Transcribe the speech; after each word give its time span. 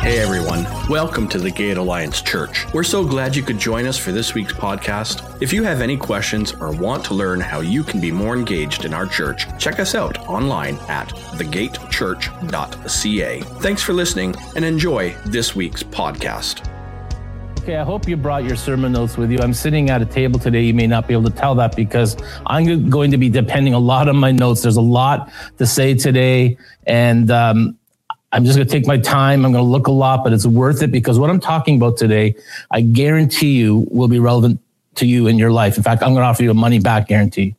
Hey 0.00 0.18
everyone, 0.18 0.64
welcome 0.88 1.28
to 1.28 1.38
the 1.38 1.50
Gate 1.50 1.76
Alliance 1.76 2.22
Church. 2.22 2.64
We're 2.72 2.82
so 2.82 3.04
glad 3.04 3.36
you 3.36 3.42
could 3.42 3.58
join 3.58 3.86
us 3.86 3.98
for 3.98 4.12
this 4.12 4.32
week's 4.32 4.54
podcast. 4.54 5.42
If 5.42 5.52
you 5.52 5.62
have 5.62 5.82
any 5.82 5.98
questions 5.98 6.54
or 6.54 6.72
want 6.72 7.04
to 7.04 7.14
learn 7.14 7.38
how 7.38 7.60
you 7.60 7.84
can 7.84 8.00
be 8.00 8.10
more 8.10 8.34
engaged 8.34 8.86
in 8.86 8.94
our 8.94 9.04
church, 9.04 9.44
check 9.58 9.78
us 9.78 9.94
out 9.94 10.26
online 10.26 10.76
at 10.88 11.10
thegatechurch.ca. 11.36 13.40
Thanks 13.60 13.82
for 13.82 13.92
listening 13.92 14.34
and 14.56 14.64
enjoy 14.64 15.14
this 15.26 15.54
week's 15.54 15.82
podcast. 15.82 16.66
Okay, 17.60 17.76
I 17.76 17.84
hope 17.84 18.08
you 18.08 18.16
brought 18.16 18.44
your 18.44 18.56
sermon 18.56 18.92
notes 18.92 19.18
with 19.18 19.30
you. 19.30 19.38
I'm 19.40 19.52
sitting 19.52 19.90
at 19.90 20.00
a 20.00 20.06
table 20.06 20.40
today. 20.40 20.62
You 20.62 20.72
may 20.72 20.86
not 20.86 21.06
be 21.06 21.12
able 21.12 21.30
to 21.30 21.36
tell 21.36 21.54
that 21.56 21.76
because 21.76 22.16
I'm 22.46 22.88
going 22.88 23.10
to 23.10 23.18
be 23.18 23.28
depending 23.28 23.74
a 23.74 23.78
lot 23.78 24.08
on 24.08 24.16
my 24.16 24.32
notes. 24.32 24.62
There's 24.62 24.78
a 24.78 24.80
lot 24.80 25.30
to 25.58 25.66
say 25.66 25.92
today, 25.92 26.56
and 26.86 27.30
um, 27.30 27.76
I'm 28.32 28.44
just 28.44 28.56
going 28.56 28.66
to 28.66 28.72
take 28.72 28.86
my 28.86 28.96
time. 28.96 29.44
I'm 29.44 29.52
going 29.52 29.64
to 29.64 29.70
look 29.70 29.88
a 29.88 29.92
lot, 29.92 30.22
but 30.22 30.32
it's 30.32 30.46
worth 30.46 30.82
it 30.82 30.92
because 30.92 31.18
what 31.18 31.30
I'm 31.30 31.40
talking 31.40 31.76
about 31.76 31.96
today, 31.96 32.36
I 32.70 32.80
guarantee 32.80 33.58
you 33.58 33.86
will 33.90 34.08
be 34.08 34.20
relevant 34.20 34.60
to 34.96 35.06
you 35.06 35.26
in 35.26 35.38
your 35.38 35.50
life. 35.50 35.76
In 35.76 35.82
fact, 35.82 36.02
I'm 36.02 36.10
going 36.10 36.22
to 36.22 36.26
offer 36.26 36.42
you 36.42 36.50
a 36.50 36.54
money 36.54 36.78
back 36.78 37.08
guarantee. 37.08 37.56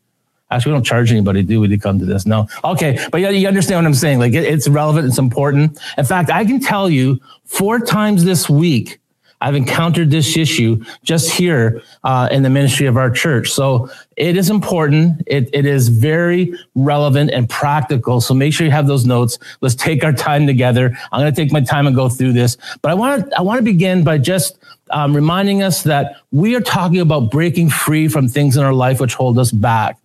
Actually, 0.49 0.73
we 0.73 0.75
don't 0.77 0.83
charge 0.83 1.11
anybody, 1.11 1.43
do 1.43 1.61
we, 1.61 1.67
to 1.69 1.77
come 1.77 1.99
to 1.99 2.05
this? 2.05 2.25
No. 2.25 2.47
Okay. 2.63 2.99
But 3.11 3.21
yeah, 3.21 3.29
you 3.29 3.47
understand 3.47 3.79
what 3.79 3.85
I'm 3.85 3.93
saying. 3.93 4.19
Like 4.19 4.33
it, 4.33 4.43
it's 4.43 4.67
relevant. 4.67 5.07
It's 5.07 5.17
important. 5.17 5.79
In 5.97 6.05
fact, 6.05 6.29
I 6.29 6.45
can 6.45 6.59
tell 6.59 6.89
you 6.89 7.19
four 7.45 7.79
times 7.79 8.25
this 8.25 8.49
week, 8.49 8.99
I've 9.41 9.55
encountered 9.55 10.11
this 10.11 10.37
issue 10.37 10.83
just 11.03 11.31
here 11.31 11.81
uh, 12.03 12.29
in 12.31 12.43
the 12.43 12.49
ministry 12.49 12.85
of 12.85 12.95
our 12.95 13.09
church. 13.09 13.49
So 13.49 13.89
it 14.15 14.37
is 14.37 14.49
important. 14.49 15.23
It, 15.25 15.49
it 15.51 15.65
is 15.65 15.89
very 15.89 16.53
relevant 16.75 17.31
and 17.31 17.49
practical. 17.49 18.21
So 18.21 18.33
make 18.33 18.53
sure 18.53 18.65
you 18.65 18.71
have 18.71 18.87
those 18.87 19.05
notes. 19.05 19.39
Let's 19.61 19.75
take 19.75 20.03
our 20.03 20.13
time 20.13 20.45
together. 20.45 20.95
I'm 21.11 21.21
going 21.21 21.33
to 21.33 21.41
take 21.41 21.51
my 21.51 21.61
time 21.61 21.87
and 21.87 21.95
go 21.95 22.07
through 22.07 22.33
this. 22.33 22.57
But 22.81 22.91
I 22.91 22.93
want 22.93 23.29
to 23.29 23.37
I 23.37 23.41
want 23.41 23.57
to 23.57 23.63
begin 23.63 24.03
by 24.03 24.17
just 24.19 24.59
um, 24.91 25.15
reminding 25.15 25.63
us 25.63 25.83
that 25.83 26.17
we 26.31 26.55
are 26.55 26.61
talking 26.61 26.99
about 26.99 27.31
breaking 27.31 27.69
free 27.69 28.07
from 28.07 28.27
things 28.27 28.57
in 28.57 28.63
our 28.63 28.73
life 28.73 28.99
which 28.99 29.13
hold 29.15 29.39
us 29.39 29.51
back. 29.51 29.97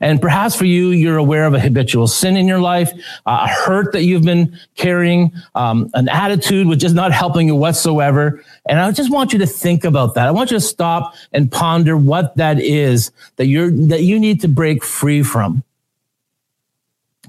And 0.00 0.20
perhaps 0.20 0.54
for 0.54 0.64
you, 0.64 0.88
you're 0.90 1.16
aware 1.16 1.46
of 1.46 1.54
a 1.54 1.60
habitual 1.60 2.06
sin 2.06 2.36
in 2.36 2.46
your 2.46 2.60
life, 2.60 2.92
a 3.26 3.48
hurt 3.48 3.92
that 3.92 4.02
you've 4.02 4.24
been 4.24 4.58
carrying, 4.76 5.32
um, 5.54 5.90
an 5.94 6.08
attitude 6.08 6.66
which 6.66 6.84
is 6.84 6.94
not 6.94 7.12
helping 7.12 7.48
you 7.48 7.54
whatsoever. 7.54 8.42
And 8.66 8.80
I 8.80 8.90
just 8.92 9.10
want 9.10 9.32
you 9.32 9.38
to 9.40 9.46
think 9.46 9.84
about 9.84 10.14
that. 10.14 10.26
I 10.26 10.30
want 10.30 10.50
you 10.50 10.56
to 10.56 10.60
stop 10.60 11.14
and 11.32 11.50
ponder 11.50 11.96
what 11.96 12.36
that 12.36 12.60
is 12.60 13.10
that 13.36 13.46
you're, 13.46 13.70
that 13.70 14.02
you 14.02 14.18
need 14.18 14.40
to 14.42 14.48
break 14.48 14.84
free 14.84 15.22
from. 15.22 15.62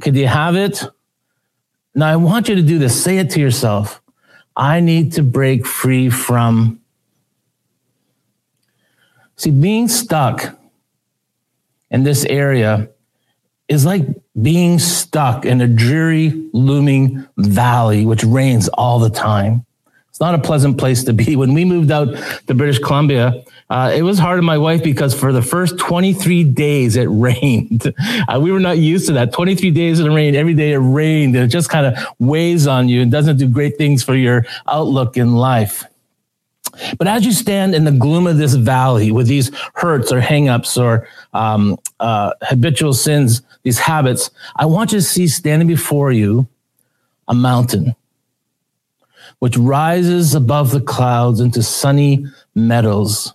Could 0.02 0.16
you 0.16 0.28
have 0.28 0.56
it? 0.56 0.84
Now 1.96 2.08
I 2.08 2.16
want 2.16 2.50
you 2.50 2.56
to 2.56 2.62
do 2.62 2.80
this. 2.80 3.02
Say 3.02 3.18
it 3.20 3.30
to 3.32 3.40
yourself. 3.40 4.02
I 4.56 4.80
need 4.80 5.14
to 5.14 5.24
break 5.24 5.66
free 5.66 6.10
from. 6.10 6.80
See, 9.36 9.52
being 9.52 9.88
stuck 9.88 10.58
in 11.94 12.04
this 12.04 12.26
area 12.26 12.90
is 13.70 13.86
like 13.86 14.06
being 14.42 14.80
stuck 14.80 15.46
in 15.46 15.62
a 15.62 15.68
dreary, 15.68 16.50
looming 16.52 17.26
valley, 17.38 18.06
which 18.06 18.24
rains 18.24 18.68
all 18.70 19.00
the 19.00 19.10
time. 19.10 19.66
It's 20.10 20.20
not 20.20 20.36
a 20.36 20.40
pleasant 20.40 20.78
place 20.78 21.04
to 21.06 21.14
be. 21.14 21.36
When 21.44 21.54
we 21.54 21.66
moved 21.66 21.92
out 21.92 22.10
to 22.48 22.54
British 22.54 22.80
Columbia, 22.80 23.44
uh, 23.70 23.92
it 23.96 24.02
was 24.02 24.20
hard 24.20 24.38
on 24.38 24.46
my 24.46 24.58
wife 24.58 24.84
because 24.84 25.14
for 25.14 25.32
the 25.32 25.42
first 25.42 25.78
23 25.80 26.44
days 26.44 26.96
it 26.96 27.06
rained. 27.10 27.94
Uh, 28.28 28.40
we 28.40 28.52
were 28.52 28.60
not 28.60 28.78
used 28.78 29.08
to 29.08 29.14
that. 29.14 29.32
23 29.32 29.72
days 29.72 30.00
in 30.00 30.06
the 30.06 30.12
rain, 30.12 30.36
every 30.36 30.54
day 30.54 30.74
it 30.74 30.78
rained, 30.78 31.36
and 31.36 31.46
it 31.46 31.48
just 31.48 31.70
kind 31.70 31.86
of 31.86 32.06
weighs 32.20 32.68
on 32.68 32.90
you 32.90 33.02
and 33.02 33.12
doesn't 33.12 33.38
do 33.38 33.48
great 33.48 33.78
things 33.78 34.04
for 34.04 34.16
your 34.16 34.46
outlook 34.68 35.16
in 35.16 35.36
life. 35.36 35.86
But 36.98 37.08
as 37.08 37.26
you 37.26 37.32
stand 37.32 37.76
in 37.76 37.84
the 37.84 37.92
gloom 37.92 38.28
of 38.28 38.38
this 38.38 38.56
valley 38.56 39.12
with 39.12 39.28
these 39.28 39.52
hurts 39.76 40.12
or 40.12 40.20
hangups 40.22 40.82
or 40.82 41.08
um, 41.34 41.78
uh, 42.00 42.34
habitual 42.42 42.94
sins, 42.94 43.42
these 43.64 43.80
habits, 43.80 44.32
I 44.56 44.66
want 44.66 44.92
you 44.92 45.00
to 45.00 45.04
see 45.04 45.28
standing 45.28 45.68
before 45.68 46.12
you 46.12 46.48
a 47.28 47.34
mountain 47.34 47.96
which 49.40 49.58
rises 49.58 50.36
above 50.36 50.72
the 50.72 50.80
clouds 50.80 51.42
into 51.42 51.62
sunny 51.62 52.26
meadows. 52.56 53.34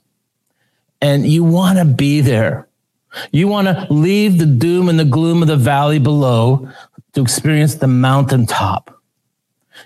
And 1.03 1.27
you 1.27 1.45
want 1.45 1.79
to 1.79 1.85
be 1.85 2.23
there. 2.23 2.67
You 3.31 3.47
want 3.47 3.69
to 3.69 3.87
leave 3.93 4.39
the 4.39 4.47
doom 4.47 4.89
and 4.89 4.99
the 4.99 5.05
gloom 5.05 5.43
of 5.43 5.49
the 5.49 5.57
valley 5.57 5.99
below 5.99 6.69
to 7.13 7.21
experience 7.21 7.75
the 7.75 7.89
mountaintop. 7.89 8.98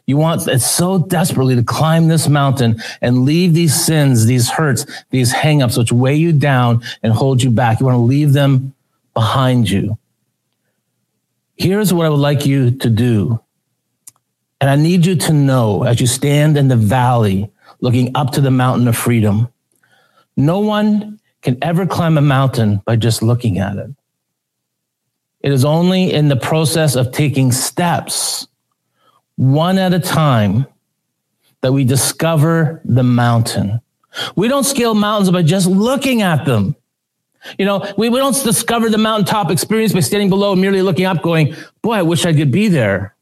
You 0.07 0.17
want 0.17 0.49
it 0.49 0.61
so 0.61 0.99
desperately 0.99 1.55
to 1.55 1.63
climb 1.63 2.09
this 2.09 2.29
mountain 2.29 2.83
and 3.01 3.25
leave 3.25 3.55
these 3.55 3.75
sins, 3.75 4.27
these 4.27 4.51
hurts, 4.51 4.85
these 5.11 5.33
hangups, 5.33 5.79
which 5.79 5.93
weigh 5.93 6.17
you 6.17 6.33
down 6.33 6.83
and 7.03 7.13
hold 7.13 7.43
you 7.43 7.51
back. 7.51 7.81
You 7.81 7.87
want 7.87 7.97
to 7.97 8.01
leave 8.01 8.33
them 8.33 8.75
behind 9.15 9.71
you. 9.71 9.99
Here's 11.57 11.95
what 11.95 12.07
I 12.07 12.11
would 12.11 12.17
like 12.17 12.45
you 12.47 12.73
to 12.73 12.91
do. 12.91 13.41
And 14.61 14.69
I 14.71 14.77
need 14.77 15.07
you 15.07 15.17
to 15.17 15.33
know 15.33 15.85
as 15.85 16.01
you 16.01 16.07
stand 16.07 16.57
in 16.57 16.69
the 16.69 16.77
valley 16.77 17.51
looking 17.81 18.11
up 18.15 18.33
to 18.33 18.41
the 18.41 18.51
mountain 18.51 18.89
of 18.89 18.97
freedom, 18.97 19.49
no 20.37 20.59
one 20.61 21.21
can 21.43 21.59
ever 21.63 21.87
climb 21.87 22.17
a 22.17 22.23
mountain 22.23 22.81
by 22.85 22.97
just 22.97 23.23
looking 23.23 23.59
at 23.59 23.77
it. 23.77 23.91
It 25.41 25.53
is 25.53 25.65
only 25.65 26.13
in 26.13 26.29
the 26.29 26.37
process 26.37 26.95
of 26.95 27.13
taking 27.13 27.51
steps 27.51 28.47
one 29.37 29.79
at 29.79 29.93
a 29.93 29.99
time 29.99 30.67
that 31.63 31.73
we 31.73 31.85
discover 31.85 32.81
the 32.85 33.03
mountain. 33.03 33.81
We 34.37 34.49
don't 34.49 34.65
scale 34.65 34.95
mountains 34.95 35.31
by 35.31 35.43
just 35.43 35.67
looking 35.67 36.23
at 36.23 36.45
them. 36.45 36.77
You 37.59 37.67
know, 37.67 37.93
we, 37.97 38.09
we 38.09 38.19
don't 38.19 38.41
discover 38.45 38.89
the 38.89 38.99
mountaintop 38.99 39.51
experience 39.51 39.93
by 39.93 40.01
standing 40.01 40.29
below 40.29 40.53
and 40.53 40.61
merely 40.61 40.83
looking 40.83 41.07
up, 41.07 41.23
going, 41.23 41.55
boy, 41.83 41.95
I 41.95 42.03
wish 42.03 42.25
I 42.25 42.33
could 42.33 42.53
be 42.53 42.69
there. 42.69 43.15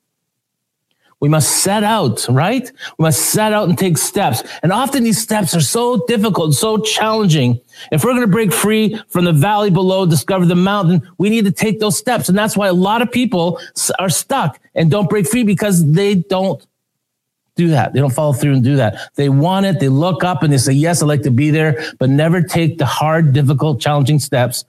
We 1.20 1.28
must 1.28 1.62
set 1.62 1.84
out, 1.84 2.26
right? 2.30 2.70
We 2.98 3.02
must 3.02 3.20
set 3.20 3.52
out 3.52 3.68
and 3.68 3.78
take 3.78 3.98
steps. 3.98 4.42
And 4.62 4.72
often 4.72 5.04
these 5.04 5.20
steps 5.20 5.54
are 5.54 5.60
so 5.60 6.04
difficult, 6.06 6.54
so 6.54 6.78
challenging. 6.78 7.60
If 7.92 8.04
we're 8.04 8.12
going 8.12 8.22
to 8.22 8.26
break 8.26 8.52
free 8.52 8.98
from 9.08 9.26
the 9.26 9.32
valley 9.32 9.70
below, 9.70 10.06
discover 10.06 10.46
the 10.46 10.54
mountain, 10.54 11.06
we 11.18 11.28
need 11.28 11.44
to 11.44 11.52
take 11.52 11.78
those 11.78 11.98
steps. 11.98 12.30
And 12.30 12.38
that's 12.38 12.56
why 12.56 12.68
a 12.68 12.72
lot 12.72 13.02
of 13.02 13.12
people 13.12 13.60
are 13.98 14.08
stuck 14.08 14.58
and 14.74 14.90
don't 14.90 15.10
break 15.10 15.26
free 15.26 15.44
because 15.44 15.92
they 15.92 16.14
don't 16.14 16.66
do 17.54 17.68
that. 17.68 17.92
They 17.92 18.00
don't 18.00 18.14
follow 18.14 18.32
through 18.32 18.54
and 18.54 18.64
do 18.64 18.76
that. 18.76 19.10
They 19.16 19.28
want 19.28 19.66
it. 19.66 19.78
They 19.78 19.88
look 19.88 20.24
up 20.24 20.42
and 20.42 20.50
they 20.50 20.58
say, 20.58 20.72
yes, 20.72 21.02
I'd 21.02 21.06
like 21.06 21.22
to 21.22 21.30
be 21.30 21.50
there, 21.50 21.84
but 21.98 22.08
never 22.08 22.40
take 22.42 22.78
the 22.78 22.86
hard, 22.86 23.34
difficult, 23.34 23.80
challenging 23.80 24.18
steps 24.18 24.64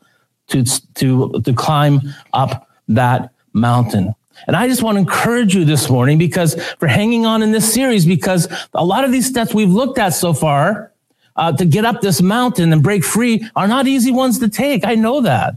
to, 0.47 0.65
to, 0.95 1.41
to 1.45 1.53
climb 1.53 2.01
up 2.33 2.67
that 2.89 3.31
mountain. 3.53 4.13
And 4.47 4.55
I 4.55 4.67
just 4.67 4.83
want 4.83 4.95
to 4.95 4.99
encourage 4.99 5.55
you 5.55 5.65
this 5.65 5.89
morning 5.89 6.17
because 6.17 6.61
for 6.75 6.87
hanging 6.87 7.25
on 7.25 7.43
in 7.43 7.51
this 7.51 7.71
series, 7.71 8.05
because 8.05 8.47
a 8.73 8.83
lot 8.83 9.03
of 9.03 9.11
these 9.11 9.27
steps 9.27 9.53
we've 9.53 9.69
looked 9.69 9.97
at 9.97 10.09
so 10.09 10.33
far 10.33 10.91
uh, 11.35 11.51
to 11.53 11.65
get 11.65 11.85
up 11.85 12.01
this 12.01 12.21
mountain 12.21 12.73
and 12.73 12.83
break 12.83 13.03
free 13.03 13.47
are 13.55 13.67
not 13.67 13.87
easy 13.87 14.11
ones 14.11 14.39
to 14.39 14.49
take. 14.49 14.85
I 14.85 14.95
know 14.95 15.21
that. 15.21 15.55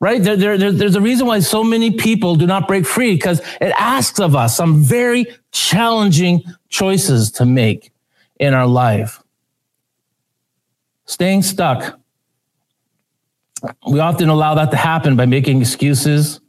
Right? 0.00 0.22
There, 0.22 0.36
there, 0.36 0.58
there, 0.58 0.72
there's 0.72 0.96
a 0.96 1.00
reason 1.00 1.26
why 1.26 1.40
so 1.40 1.64
many 1.64 1.92
people 1.92 2.36
do 2.36 2.46
not 2.46 2.68
break 2.68 2.84
free 2.84 3.14
because 3.14 3.40
it 3.60 3.72
asks 3.78 4.20
of 4.20 4.36
us 4.36 4.54
some 4.56 4.82
very 4.82 5.26
challenging 5.52 6.42
choices 6.68 7.30
to 7.32 7.46
make 7.46 7.90
in 8.38 8.52
our 8.52 8.66
life. 8.66 9.22
Staying 11.06 11.42
stuck. 11.42 11.98
We 13.88 14.00
often 14.00 14.28
allow 14.28 14.54
that 14.56 14.70
to 14.72 14.76
happen 14.76 15.16
by 15.16 15.24
making 15.26 15.60
excuses 15.60 16.40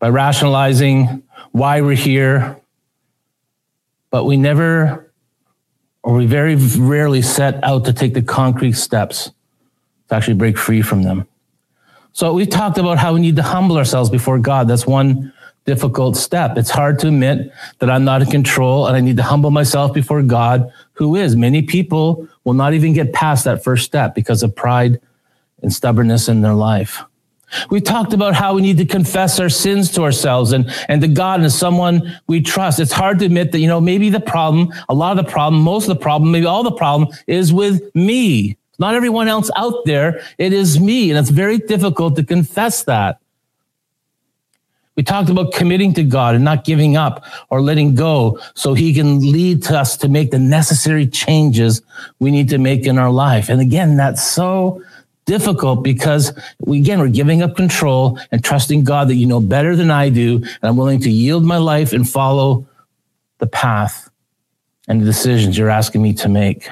by 0.00 0.08
rationalizing 0.08 1.22
why 1.52 1.80
we're 1.82 1.94
here, 1.94 2.60
but 4.10 4.24
we 4.24 4.36
never, 4.36 5.12
or 6.02 6.14
we 6.14 6.26
very 6.26 6.56
rarely 6.56 7.22
set 7.22 7.62
out 7.62 7.84
to 7.84 7.92
take 7.92 8.14
the 8.14 8.22
concrete 8.22 8.72
steps 8.72 9.30
to 10.08 10.14
actually 10.14 10.34
break 10.34 10.58
free 10.58 10.82
from 10.82 11.02
them. 11.02 11.28
So 12.12 12.32
we 12.32 12.46
talked 12.46 12.78
about 12.78 12.98
how 12.98 13.14
we 13.14 13.20
need 13.20 13.36
to 13.36 13.42
humble 13.42 13.76
ourselves 13.76 14.10
before 14.10 14.38
God. 14.38 14.66
That's 14.66 14.86
one 14.86 15.32
difficult 15.64 16.16
step. 16.16 16.56
It's 16.56 16.70
hard 16.70 16.98
to 17.00 17.08
admit 17.08 17.52
that 17.78 17.90
I'm 17.90 18.04
not 18.04 18.22
in 18.22 18.28
control 18.28 18.86
and 18.86 18.96
I 18.96 19.00
need 19.00 19.18
to 19.18 19.22
humble 19.22 19.50
myself 19.50 19.92
before 19.92 20.22
God, 20.22 20.72
who 20.94 21.14
is. 21.14 21.36
Many 21.36 21.62
people 21.62 22.26
will 22.44 22.54
not 22.54 22.72
even 22.72 22.94
get 22.94 23.12
past 23.12 23.44
that 23.44 23.62
first 23.62 23.84
step 23.84 24.14
because 24.14 24.42
of 24.42 24.56
pride 24.56 25.00
and 25.62 25.72
stubbornness 25.72 26.28
in 26.28 26.40
their 26.40 26.54
life. 26.54 27.04
We 27.70 27.80
talked 27.80 28.12
about 28.12 28.34
how 28.34 28.54
we 28.54 28.62
need 28.62 28.78
to 28.78 28.84
confess 28.84 29.40
our 29.40 29.48
sins 29.48 29.90
to 29.92 30.02
ourselves 30.02 30.52
and, 30.52 30.70
and 30.88 31.00
to 31.02 31.08
God 31.08 31.40
and 31.40 31.44
to 31.44 31.50
someone 31.50 32.18
we 32.26 32.40
trust. 32.40 32.80
It's 32.80 32.92
hard 32.92 33.18
to 33.20 33.26
admit 33.26 33.52
that, 33.52 33.60
you 33.60 33.66
know, 33.66 33.80
maybe 33.80 34.10
the 34.10 34.20
problem, 34.20 34.72
a 34.88 34.94
lot 34.94 35.18
of 35.18 35.24
the 35.24 35.30
problem, 35.30 35.62
most 35.62 35.88
of 35.88 35.96
the 35.96 36.02
problem, 36.02 36.30
maybe 36.30 36.46
all 36.46 36.62
the 36.62 36.72
problem 36.72 37.08
is 37.26 37.52
with 37.52 37.94
me. 37.94 38.56
Not 38.78 38.94
everyone 38.94 39.28
else 39.28 39.50
out 39.56 39.84
there. 39.84 40.22
It 40.38 40.52
is 40.52 40.80
me. 40.80 41.10
And 41.10 41.18
it's 41.18 41.30
very 41.30 41.58
difficult 41.58 42.16
to 42.16 42.24
confess 42.24 42.84
that. 42.84 43.20
We 44.96 45.04
talked 45.04 45.30
about 45.30 45.52
committing 45.52 45.94
to 45.94 46.02
God 46.02 46.34
and 46.34 46.44
not 46.44 46.64
giving 46.64 46.96
up 46.96 47.24
or 47.48 47.62
letting 47.62 47.94
go 47.94 48.38
so 48.54 48.74
he 48.74 48.92
can 48.92 49.20
lead 49.32 49.62
to 49.64 49.78
us 49.78 49.96
to 49.98 50.08
make 50.08 50.30
the 50.30 50.38
necessary 50.38 51.06
changes 51.06 51.80
we 52.18 52.30
need 52.30 52.48
to 52.50 52.58
make 52.58 52.86
in 52.86 52.98
our 52.98 53.10
life. 53.10 53.48
And 53.48 53.60
again, 53.60 53.96
that's 53.96 54.22
so 54.22 54.82
difficult 55.26 55.82
because 55.82 56.32
we, 56.60 56.78
again, 56.78 56.98
we're 56.98 57.08
giving 57.08 57.42
up 57.42 57.56
control 57.56 58.18
and 58.32 58.42
trusting 58.42 58.84
God 58.84 59.08
that 59.08 59.14
you 59.14 59.26
know 59.26 59.40
better 59.40 59.76
than 59.76 59.90
I 59.90 60.08
do. 60.08 60.36
And 60.36 60.64
I'm 60.64 60.76
willing 60.76 61.00
to 61.00 61.10
yield 61.10 61.44
my 61.44 61.56
life 61.56 61.92
and 61.92 62.08
follow 62.08 62.66
the 63.38 63.46
path 63.46 64.10
and 64.88 65.00
the 65.00 65.04
decisions 65.06 65.56
you're 65.56 65.70
asking 65.70 66.02
me 66.02 66.12
to 66.14 66.28
make. 66.28 66.68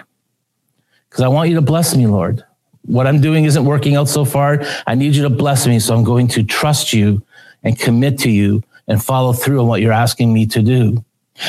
Because 1.09 1.23
I 1.25 1.29
want 1.29 1.49
you 1.49 1.55
to 1.57 1.63
bless 1.63 1.97
me, 1.97 2.07
Lord. 2.07 2.45
What 2.83 3.07
I'm 3.07 3.21
doing 3.21 3.45
isn't 3.45 3.65
working 3.65 3.97
out 3.97 4.09
so 4.09 4.25
far. 4.25 4.63
I 4.87 4.95
need 4.95 5.15
you 5.15 5.23
to 5.23 5.31
bless 5.31 5.67
me. 5.67 5.79
So 5.79 5.95
I'm 5.95 6.05
going 6.05 6.29
to 6.29 6.43
trust 6.43 6.93
you 6.93 7.23
and 7.63 7.79
commit 7.79 8.19
to 8.21 8.31
you 8.31 8.63
and 8.87 9.03
follow 9.03 9.33
through 9.33 9.61
on 9.61 9.67
what 9.67 9.81
you're 9.81 9.93
asking 9.93 10.33
me 10.33 10.47
to 10.47 10.63
do. 10.63 11.05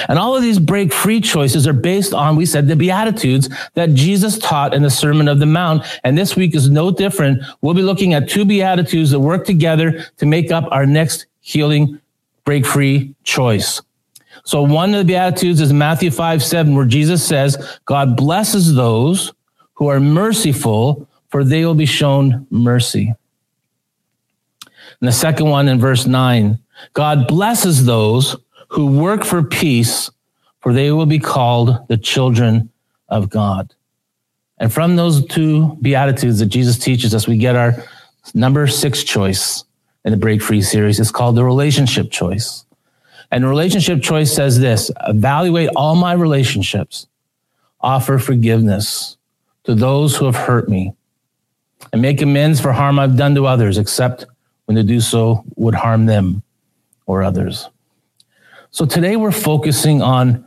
And 0.07 0.19
all 0.19 0.35
of 0.35 0.41
these 0.41 0.59
break 0.59 0.93
free 0.93 1.21
choices 1.21 1.67
are 1.67 1.73
based 1.73 2.13
on, 2.13 2.35
we 2.35 2.45
said, 2.45 2.67
the 2.67 2.75
Beatitudes 2.75 3.49
that 3.73 3.93
Jesus 3.93 4.37
taught 4.37 4.73
in 4.73 4.83
the 4.83 4.89
Sermon 4.89 5.27
of 5.27 5.39
the 5.39 5.45
Mount. 5.45 5.83
And 6.03 6.17
this 6.17 6.35
week 6.35 6.55
is 6.55 6.69
no 6.69 6.91
different. 6.91 7.41
We'll 7.61 7.73
be 7.73 7.81
looking 7.81 8.13
at 8.13 8.29
two 8.29 8.45
Beatitudes 8.45 9.11
that 9.11 9.19
work 9.19 9.45
together 9.45 10.05
to 10.17 10.25
make 10.25 10.51
up 10.51 10.67
our 10.71 10.85
next 10.85 11.25
healing 11.41 11.99
break 12.45 12.65
free 12.65 13.15
choice. 13.23 13.81
So 14.43 14.63
one 14.63 14.93
of 14.93 14.99
the 14.99 15.05
Beatitudes 15.05 15.61
is 15.61 15.73
Matthew 15.73 16.11
5, 16.11 16.43
7, 16.43 16.75
where 16.75 16.85
Jesus 16.85 17.25
says, 17.25 17.79
God 17.85 18.15
blesses 18.15 18.73
those 18.73 19.33
who 19.73 19.87
are 19.87 19.99
merciful, 19.99 21.07
for 21.29 21.43
they 21.43 21.65
will 21.65 21.75
be 21.75 21.85
shown 21.85 22.47
mercy. 22.49 23.13
And 24.65 25.07
the 25.07 25.11
second 25.13 25.49
one 25.49 25.67
in 25.67 25.79
verse 25.79 26.05
9, 26.05 26.59
God 26.93 27.27
blesses 27.27 27.85
those 27.85 28.35
who 28.69 28.99
work 28.99 29.23
for 29.23 29.43
peace, 29.43 30.09
for 30.61 30.73
they 30.73 30.91
will 30.91 31.05
be 31.05 31.19
called 31.19 31.87
the 31.87 31.97
children 31.97 32.69
of 33.07 33.29
God. 33.29 33.73
And 34.57 34.71
from 34.71 34.95
those 34.95 35.25
two 35.25 35.77
Beatitudes 35.81 36.39
that 36.39 36.47
Jesus 36.47 36.77
teaches 36.77 37.15
us, 37.15 37.27
we 37.27 37.37
get 37.37 37.55
our 37.55 37.83
number 38.33 38.67
six 38.67 39.03
choice 39.03 39.63
in 40.05 40.11
the 40.11 40.17
Break 40.17 40.41
Free 40.41 40.61
series. 40.61 40.99
It's 40.99 41.11
called 41.11 41.35
the 41.35 41.43
relationship 41.43 42.11
choice. 42.11 42.65
And 43.31 43.43
the 43.43 43.47
relationship 43.47 44.01
choice 44.01 44.33
says 44.33 44.59
this 44.59 44.91
evaluate 45.07 45.69
all 45.75 45.95
my 45.95 46.13
relationships, 46.13 47.07
offer 47.79 48.17
forgiveness 48.17 49.17
to 49.63 49.75
those 49.75 50.15
who 50.15 50.25
have 50.25 50.35
hurt 50.35 50.67
me, 50.67 50.93
and 51.93 52.01
make 52.01 52.21
amends 52.21 52.59
for 52.59 52.71
harm 52.71 52.99
I've 52.99 53.17
done 53.17 53.35
to 53.35 53.45
others, 53.45 53.77
except 53.77 54.25
when 54.65 54.75
to 54.75 54.83
do 54.83 54.99
so 54.99 55.43
would 55.55 55.75
harm 55.75 56.05
them 56.05 56.43
or 57.05 57.23
others. 57.23 57.69
So 58.71 58.85
today 58.85 59.15
we're 59.15 59.31
focusing 59.31 60.01
on 60.01 60.45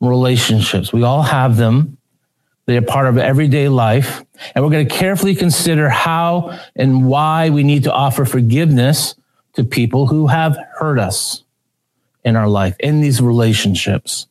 relationships. 0.00 0.92
We 0.92 1.02
all 1.02 1.22
have 1.22 1.56
them. 1.56 1.98
They 2.66 2.76
are 2.76 2.82
part 2.82 3.06
of 3.06 3.16
everyday 3.18 3.68
life. 3.68 4.24
And 4.54 4.64
we're 4.64 4.70
going 4.70 4.86
to 4.88 4.94
carefully 4.94 5.34
consider 5.34 5.88
how 5.88 6.58
and 6.74 7.06
why 7.06 7.50
we 7.50 7.62
need 7.62 7.84
to 7.84 7.92
offer 7.92 8.24
forgiveness 8.24 9.14
to 9.54 9.64
people 9.64 10.06
who 10.06 10.26
have 10.26 10.58
hurt 10.78 10.98
us 10.98 11.44
in 12.24 12.36
our 12.36 12.48
life, 12.48 12.76
in 12.80 13.00
these 13.00 13.20
relationships. 13.20 14.26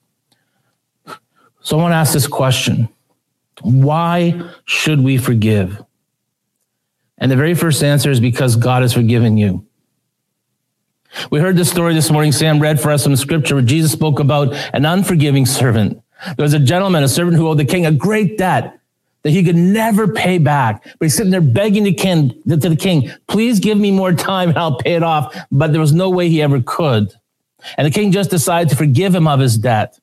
So 1.62 1.78
I 1.78 1.82
want 1.82 1.92
to 1.92 1.98
ask 1.98 2.14
this 2.14 2.28
question 2.28 2.90
Why 3.62 4.42
should 4.66 5.02
we 5.04 5.18
forgive? 5.18 5.84
And 7.18 7.32
the 7.32 7.36
very 7.36 7.54
first 7.54 7.84
answer 7.84 8.12
is 8.12 8.20
because 8.20 8.56
God 8.56 8.82
has 8.82 8.94
forgiven 8.94 9.38
you. 9.38 9.66
We 11.32 11.40
heard 11.40 11.56
this 11.56 11.70
story 11.70 11.94
this 11.94 12.12
morning. 12.12 12.32
Sam 12.32 12.60
read 12.60 12.80
for 12.80 12.92
us 12.92 13.04
some 13.04 13.16
scripture 13.16 13.56
where 13.56 13.64
Jesus 13.64 13.92
spoke 13.92 14.20
about 14.20 14.54
an 14.74 14.86
unforgiving 14.86 15.46
servant. 15.46 16.02
There 16.38 16.44
was 16.44 16.54
a 16.54 16.60
gentleman, 16.60 17.04
a 17.04 17.08
servant 17.08 17.38
who 17.38 17.48
owed 17.48 17.58
the 17.58 17.66
king 17.66 17.86
a 17.86 17.92
great 17.92 18.38
debt 18.38 18.80
that 19.24 19.32
he 19.32 19.44
could 19.44 19.56
never 19.56 20.08
pay 20.08 20.38
back. 20.38 20.84
But 20.84 21.06
he's 21.06 21.16
sitting 21.16 21.32
there 21.32 21.42
begging 21.42 21.84
the 21.84 21.94
king, 21.94 22.42
to 22.48 22.58
the 22.58 22.76
king, 22.76 23.12
please 23.28 23.60
give 23.60 23.78
me 23.78 23.92
more 23.92 24.14
time 24.14 24.50
and 24.50 24.58
I'll 24.58 24.78
pay 24.78 24.96
it 24.96 25.04
off. 25.04 25.36
But 25.52 25.72
there 25.72 25.82
was 25.82 25.94
no 25.94 26.10
way 26.10 26.30
he 26.30 26.42
ever 26.42 26.62
could. 26.62 27.14
And 27.78 27.86
the 27.86 27.92
king 27.92 28.12
just 28.12 28.30
decided 28.30 28.70
to 28.70 28.76
forgive 28.76 29.14
him 29.14 29.28
of 29.28 29.40
his 29.40 29.58
debt. 29.58 30.00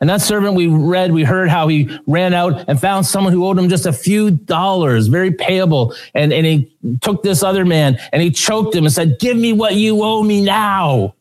And 0.00 0.10
that 0.10 0.20
servant 0.20 0.54
we 0.54 0.66
read, 0.66 1.12
we 1.12 1.24
heard 1.24 1.48
how 1.48 1.68
he 1.68 1.98
ran 2.06 2.34
out 2.34 2.64
and 2.68 2.80
found 2.80 3.06
someone 3.06 3.32
who 3.32 3.46
owed 3.46 3.58
him 3.58 3.68
just 3.68 3.86
a 3.86 3.92
few 3.92 4.30
dollars, 4.30 5.06
very 5.06 5.32
payable. 5.32 5.94
And, 6.14 6.32
and 6.32 6.46
he 6.46 6.70
took 7.00 7.22
this 7.22 7.42
other 7.42 7.64
man 7.64 7.98
and 8.12 8.22
he 8.22 8.30
choked 8.30 8.74
him 8.74 8.84
and 8.84 8.92
said, 8.92 9.18
Give 9.18 9.36
me 9.36 9.52
what 9.52 9.74
you 9.74 10.02
owe 10.02 10.22
me 10.22 10.44
now. 10.44 11.14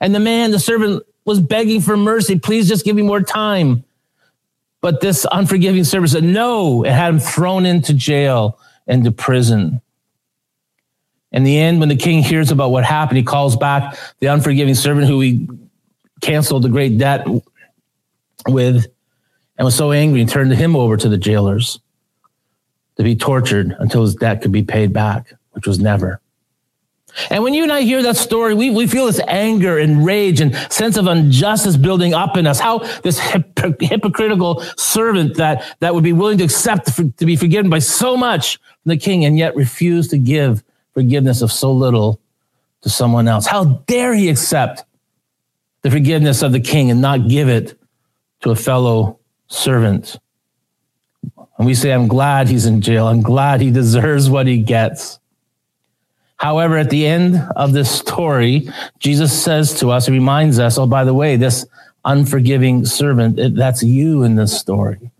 And 0.00 0.14
the 0.14 0.20
man, 0.20 0.50
the 0.50 0.58
servant, 0.58 1.02
was 1.24 1.40
begging 1.40 1.80
for 1.80 1.96
mercy. 1.96 2.38
Please 2.38 2.68
just 2.68 2.84
give 2.84 2.96
me 2.96 3.02
more 3.02 3.22
time. 3.22 3.84
But 4.80 5.00
this 5.00 5.26
unforgiving 5.32 5.84
servant 5.84 6.12
said, 6.12 6.24
No, 6.24 6.84
and 6.84 6.94
had 6.94 7.14
him 7.14 7.20
thrown 7.20 7.64
into 7.64 7.94
jail 7.94 8.58
and 8.86 9.04
to 9.04 9.12
prison. 9.12 9.80
In 11.32 11.42
the 11.42 11.58
end, 11.58 11.80
when 11.80 11.88
the 11.88 11.96
king 11.96 12.22
hears 12.22 12.50
about 12.50 12.70
what 12.70 12.84
happened, 12.84 13.16
he 13.18 13.24
calls 13.24 13.56
back 13.56 13.98
the 14.20 14.28
unforgiving 14.28 14.74
servant 14.74 15.08
who 15.08 15.20
he 15.20 15.48
canceled 16.20 16.62
the 16.62 16.68
great 16.68 16.96
debt 16.96 17.26
with 18.48 18.86
and 19.56 19.64
was 19.64 19.74
so 19.74 19.92
angry 19.92 20.20
and 20.20 20.28
turned 20.28 20.52
him 20.52 20.76
over 20.76 20.96
to 20.96 21.08
the 21.08 21.18
jailers 21.18 21.80
to 22.96 23.02
be 23.02 23.16
tortured 23.16 23.74
until 23.78 24.02
his 24.02 24.14
debt 24.14 24.42
could 24.42 24.52
be 24.52 24.62
paid 24.62 24.92
back, 24.92 25.34
which 25.52 25.66
was 25.66 25.78
never. 25.78 26.20
And 27.30 27.44
when 27.44 27.54
you 27.54 27.62
and 27.62 27.72
I 27.72 27.82
hear 27.82 28.02
that 28.02 28.16
story, 28.16 28.54
we, 28.54 28.70
we 28.70 28.88
feel 28.88 29.06
this 29.06 29.20
anger 29.28 29.78
and 29.78 30.04
rage 30.04 30.40
and 30.40 30.54
sense 30.70 30.96
of 30.96 31.06
injustice 31.06 31.76
building 31.76 32.12
up 32.12 32.36
in 32.36 32.46
us. 32.46 32.58
How 32.58 32.78
this 33.02 33.20
hypocritical 33.20 34.60
servant 34.76 35.36
that, 35.36 35.76
that 35.78 35.94
would 35.94 36.02
be 36.02 36.12
willing 36.12 36.38
to 36.38 36.44
accept 36.44 36.96
to 36.96 37.24
be 37.24 37.36
forgiven 37.36 37.70
by 37.70 37.78
so 37.78 38.16
much 38.16 38.56
from 38.56 38.90
the 38.90 38.96
king 38.96 39.24
and 39.24 39.38
yet 39.38 39.54
refuse 39.54 40.08
to 40.08 40.18
give 40.18 40.64
forgiveness 40.92 41.40
of 41.40 41.52
so 41.52 41.72
little 41.72 42.20
to 42.82 42.90
someone 42.90 43.28
else. 43.28 43.46
How 43.46 43.64
dare 43.64 44.12
he 44.12 44.28
accept 44.28 44.84
the 45.82 45.90
forgiveness 45.90 46.42
of 46.42 46.52
the 46.52 46.60
king 46.60 46.90
and 46.90 47.00
not 47.00 47.28
give 47.28 47.48
it 47.48 47.78
to 48.44 48.50
a 48.50 48.56
fellow 48.56 49.18
servant. 49.48 50.18
And 51.56 51.66
we 51.66 51.74
say, 51.74 51.92
I'm 51.92 52.08
glad 52.08 52.48
he's 52.48 52.66
in 52.66 52.82
jail. 52.82 53.06
I'm 53.06 53.22
glad 53.22 53.62
he 53.62 53.70
deserves 53.70 54.28
what 54.28 54.46
he 54.46 54.58
gets. 54.58 55.18
However, 56.36 56.76
at 56.76 56.90
the 56.90 57.06
end 57.06 57.36
of 57.56 57.72
this 57.72 57.90
story, 57.90 58.68
Jesus 58.98 59.32
says 59.42 59.78
to 59.80 59.90
us, 59.90 60.06
he 60.06 60.12
reminds 60.12 60.58
us, 60.58 60.76
oh, 60.76 60.86
by 60.86 61.04
the 61.04 61.14
way, 61.14 61.36
this 61.36 61.64
unforgiving 62.04 62.84
servant, 62.84 63.56
that's 63.56 63.82
you 63.82 64.24
in 64.24 64.36
this 64.36 64.58
story. 64.58 65.10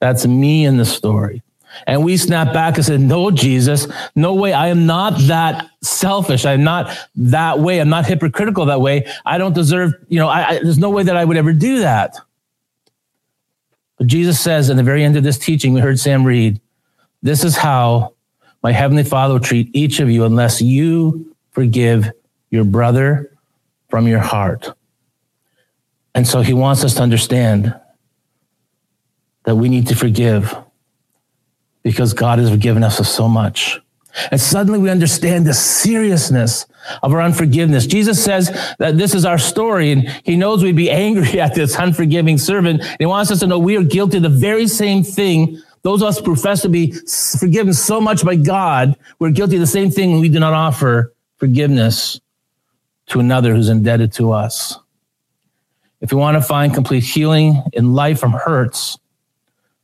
That's 0.00 0.26
me 0.26 0.66
in 0.66 0.76
the 0.76 0.84
story. 0.84 1.42
And 1.86 2.04
we 2.04 2.18
snap 2.18 2.52
back 2.52 2.76
and 2.76 2.84
said, 2.84 3.00
No, 3.00 3.32
Jesus, 3.32 3.88
no 4.14 4.34
way. 4.34 4.52
I 4.52 4.68
am 4.68 4.86
not 4.86 5.18
that 5.22 5.68
selfish. 5.82 6.44
I'm 6.44 6.62
not 6.62 6.96
that 7.16 7.58
way. 7.58 7.80
I'm 7.80 7.88
not 7.88 8.06
hypocritical 8.06 8.66
that 8.66 8.80
way. 8.80 9.10
I 9.24 9.38
don't 9.38 9.54
deserve, 9.54 9.94
you 10.08 10.18
know, 10.20 10.28
I, 10.28 10.48
I, 10.48 10.52
there's 10.62 10.78
no 10.78 10.90
way 10.90 11.02
that 11.02 11.16
I 11.16 11.24
would 11.24 11.36
ever 11.36 11.52
do 11.52 11.80
that. 11.80 12.16
But 13.96 14.06
Jesus 14.06 14.40
says 14.40 14.70
in 14.70 14.76
the 14.76 14.82
very 14.82 15.04
end 15.04 15.16
of 15.16 15.22
this 15.22 15.38
teaching, 15.38 15.72
we 15.72 15.80
heard 15.80 16.00
Sam 16.00 16.24
read, 16.24 16.60
This 17.22 17.44
is 17.44 17.56
how 17.56 18.14
my 18.62 18.72
heavenly 18.72 19.04
Father 19.04 19.34
will 19.34 19.40
treat 19.40 19.70
each 19.74 20.00
of 20.00 20.10
you 20.10 20.24
unless 20.24 20.60
you 20.60 21.34
forgive 21.52 22.10
your 22.50 22.64
brother 22.64 23.30
from 23.88 24.08
your 24.08 24.20
heart. 24.20 24.74
And 26.14 26.26
so 26.26 26.40
he 26.40 26.54
wants 26.54 26.84
us 26.84 26.94
to 26.94 27.02
understand 27.02 27.74
that 29.44 29.56
we 29.56 29.68
need 29.68 29.88
to 29.88 29.96
forgive 29.96 30.56
because 31.82 32.14
God 32.14 32.38
has 32.38 32.50
forgiven 32.50 32.82
us 32.82 32.98
of 32.98 33.06
so 33.06 33.28
much. 33.28 33.80
And 34.30 34.40
suddenly 34.40 34.78
we 34.78 34.90
understand 34.90 35.46
the 35.46 35.54
seriousness 35.54 36.66
of 37.02 37.12
our 37.12 37.20
unforgiveness. 37.20 37.86
Jesus 37.86 38.22
says 38.22 38.50
that 38.78 38.96
this 38.96 39.14
is 39.14 39.24
our 39.24 39.38
story 39.38 39.90
and 39.90 40.08
he 40.24 40.36
knows 40.36 40.62
we'd 40.62 40.76
be 40.76 40.90
angry 40.90 41.40
at 41.40 41.54
this 41.54 41.76
unforgiving 41.76 42.38
servant. 42.38 42.82
And 42.82 42.96
he 42.98 43.06
wants 43.06 43.30
us 43.30 43.40
to 43.40 43.46
know 43.46 43.58
we 43.58 43.76
are 43.76 43.82
guilty 43.82 44.18
of 44.18 44.22
the 44.22 44.28
very 44.28 44.66
same 44.66 45.02
thing. 45.02 45.60
Those 45.82 46.02
of 46.02 46.08
us 46.08 46.20
profess 46.20 46.62
to 46.62 46.68
be 46.68 46.92
forgiven 47.38 47.72
so 47.72 48.00
much 48.00 48.24
by 48.24 48.36
God, 48.36 48.96
we're 49.18 49.30
guilty 49.30 49.56
of 49.56 49.60
the 49.60 49.66
same 49.66 49.90
thing 49.90 50.12
when 50.12 50.20
we 50.20 50.28
do 50.28 50.40
not 50.40 50.52
offer 50.52 51.12
forgiveness 51.36 52.20
to 53.06 53.20
another 53.20 53.54
who's 53.54 53.68
indebted 53.68 54.12
to 54.14 54.32
us. 54.32 54.78
If 56.00 56.12
we 56.12 56.18
want 56.18 56.36
to 56.36 56.42
find 56.42 56.72
complete 56.72 57.02
healing 57.02 57.62
in 57.72 57.94
life 57.94 58.18
from 58.18 58.32
hurts, 58.32 58.98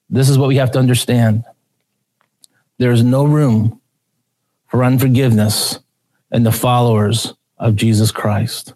this 0.09 0.29
is 0.29 0.39
what 0.39 0.49
we 0.49 0.57
have 0.57 0.73
to 0.73 0.79
understand. 0.79 1.45
There 2.79 2.93
is 2.93 3.03
no 3.03 3.25
room 3.25 3.80
for 4.71 4.85
unforgiveness 4.85 5.81
and 6.31 6.47
the 6.47 6.53
followers 6.53 7.35
of 7.59 7.77
Jesus 7.77 8.11
Christ. 8.11 8.75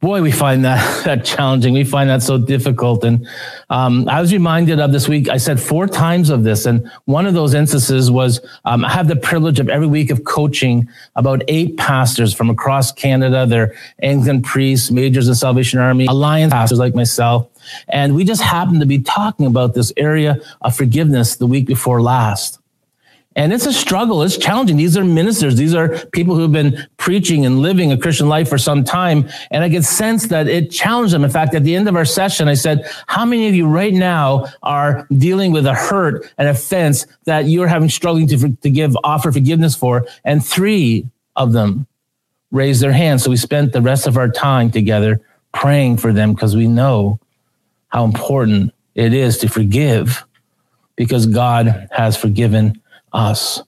boy, 0.00 0.22
we 0.22 0.32
find 0.32 0.64
that, 0.64 1.04
that 1.04 1.26
challenging. 1.26 1.74
We 1.74 1.84
find 1.84 2.08
that 2.08 2.22
so 2.22 2.38
difficult. 2.38 3.04
And 3.04 3.28
um, 3.68 4.08
I 4.08 4.18
was 4.18 4.32
reminded 4.32 4.80
of 4.80 4.92
this 4.92 5.06
week, 5.08 5.28
I 5.28 5.36
said 5.36 5.60
four 5.60 5.86
times 5.86 6.30
of 6.30 6.42
this. 6.42 6.64
And 6.64 6.90
one 7.04 7.26
of 7.26 7.34
those 7.34 7.52
instances 7.52 8.10
was 8.10 8.40
um, 8.64 8.82
I 8.82 8.88
have 8.88 9.08
the 9.08 9.16
privilege 9.16 9.60
of 9.60 9.68
every 9.68 9.86
week 9.86 10.10
of 10.10 10.24
coaching 10.24 10.88
about 11.16 11.42
eight 11.48 11.76
pastors 11.76 12.32
from 12.32 12.48
across 12.48 12.92
Canada. 12.92 13.44
They're 13.44 13.74
Anglican 14.02 14.40
priests, 14.40 14.90
majors 14.90 15.28
in 15.28 15.34
Salvation 15.34 15.78
Army, 15.78 16.06
Alliance 16.06 16.50
pastors 16.50 16.78
like 16.78 16.94
myself. 16.94 17.46
And 17.88 18.14
we 18.14 18.24
just 18.24 18.40
happened 18.40 18.80
to 18.80 18.86
be 18.86 19.00
talking 19.00 19.44
about 19.44 19.74
this 19.74 19.92
area 19.98 20.40
of 20.62 20.74
forgiveness 20.74 21.36
the 21.36 21.46
week 21.46 21.66
before 21.66 22.00
last. 22.00 22.59
And 23.36 23.52
it's 23.52 23.66
a 23.66 23.72
struggle. 23.72 24.22
It's 24.22 24.36
challenging. 24.36 24.76
These 24.76 24.96
are 24.96 25.04
ministers. 25.04 25.54
These 25.54 25.72
are 25.72 26.04
people 26.06 26.34
who've 26.34 26.50
been 26.50 26.84
preaching 26.96 27.46
and 27.46 27.60
living 27.60 27.92
a 27.92 27.96
Christian 27.96 28.28
life 28.28 28.48
for 28.48 28.58
some 28.58 28.82
time. 28.82 29.28
And 29.52 29.62
I 29.62 29.68
get 29.68 29.84
sense 29.84 30.26
that 30.26 30.48
it 30.48 30.72
challenged 30.72 31.14
them. 31.14 31.22
In 31.22 31.30
fact, 31.30 31.54
at 31.54 31.62
the 31.62 31.76
end 31.76 31.88
of 31.88 31.94
our 31.94 32.04
session, 32.04 32.48
I 32.48 32.54
said, 32.54 32.90
how 33.06 33.24
many 33.24 33.46
of 33.48 33.54
you 33.54 33.68
right 33.68 33.94
now 33.94 34.46
are 34.64 35.06
dealing 35.12 35.52
with 35.52 35.64
a 35.66 35.74
hurt, 35.74 36.28
an 36.38 36.48
offense 36.48 37.06
that 37.24 37.44
you're 37.44 37.68
having 37.68 37.88
struggling 37.88 38.26
to, 38.28 38.56
to 38.56 38.70
give, 38.70 38.96
offer 39.04 39.30
forgiveness 39.30 39.76
for? 39.76 40.06
And 40.24 40.44
three 40.44 41.06
of 41.36 41.52
them 41.52 41.86
raised 42.50 42.82
their 42.82 42.92
hands. 42.92 43.22
So 43.22 43.30
we 43.30 43.36
spent 43.36 43.72
the 43.72 43.80
rest 43.80 44.08
of 44.08 44.16
our 44.16 44.28
time 44.28 44.72
together 44.72 45.20
praying 45.52 45.98
for 45.98 46.12
them 46.12 46.34
because 46.34 46.56
we 46.56 46.66
know 46.66 47.20
how 47.88 48.04
important 48.04 48.74
it 48.96 49.14
is 49.14 49.38
to 49.38 49.48
forgive 49.48 50.24
because 50.96 51.26
God 51.26 51.88
has 51.92 52.16
forgiven 52.16 52.79
us. 53.12 53.62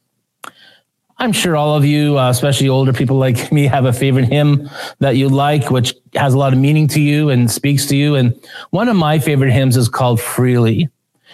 I'm 1.18 1.32
sure 1.32 1.56
all 1.56 1.76
of 1.76 1.84
you, 1.84 2.18
uh, 2.18 2.30
especially 2.30 2.68
older 2.68 2.92
people 2.92 3.16
like 3.16 3.52
me, 3.52 3.66
have 3.66 3.84
a 3.84 3.92
favorite 3.92 4.24
hymn 4.24 4.68
that 4.98 5.16
you 5.16 5.28
like, 5.28 5.70
which 5.70 5.94
has 6.14 6.34
a 6.34 6.38
lot 6.38 6.52
of 6.52 6.58
meaning 6.58 6.88
to 6.88 7.00
you 7.00 7.30
and 7.30 7.50
speaks 7.50 7.86
to 7.86 7.96
you. 7.96 8.16
And 8.16 8.38
one 8.70 8.88
of 8.88 8.96
my 8.96 9.18
favorite 9.18 9.52
hymns 9.52 9.76
is 9.76 9.88
called 9.88 10.20
Freely, 10.20 10.88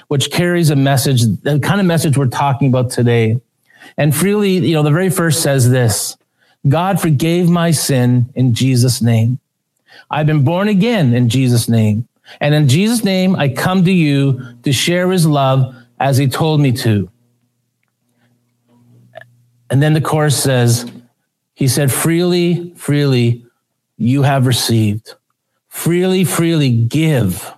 which 0.08 0.30
carries 0.30 0.68
a 0.68 0.76
message, 0.76 1.22
the 1.42 1.58
kind 1.60 1.80
of 1.80 1.86
message 1.86 2.18
we're 2.18 2.26
talking 2.26 2.68
about 2.68 2.90
today. 2.90 3.40
And 3.96 4.14
freely, 4.14 4.58
you 4.58 4.74
know, 4.74 4.82
the 4.82 4.90
very 4.90 5.08
first 5.08 5.42
says 5.42 5.70
this 5.70 6.18
God 6.68 7.00
forgave 7.00 7.48
my 7.48 7.70
sin 7.70 8.30
in 8.34 8.52
Jesus' 8.52 9.00
name. 9.00 9.38
I've 10.10 10.26
been 10.26 10.44
born 10.44 10.68
again 10.68 11.14
in 11.14 11.28
Jesus' 11.28 11.68
name. 11.68 12.08
And 12.40 12.54
in 12.54 12.68
Jesus' 12.68 13.04
name, 13.04 13.36
I 13.36 13.48
come 13.48 13.84
to 13.84 13.92
you 13.92 14.40
to 14.64 14.72
share 14.72 15.10
his 15.10 15.26
love 15.26 15.74
as 15.98 16.18
he 16.18 16.28
told 16.28 16.60
me 16.60 16.72
to. 16.72 17.10
And 19.70 19.82
then 19.82 19.92
the 19.92 20.00
chorus 20.00 20.42
says, 20.42 20.90
He 21.54 21.68
said, 21.68 21.92
freely, 21.92 22.72
freely 22.74 23.44
you 23.96 24.22
have 24.22 24.46
received. 24.46 25.14
Freely, 25.68 26.24
freely 26.24 26.70
give. 26.70 27.52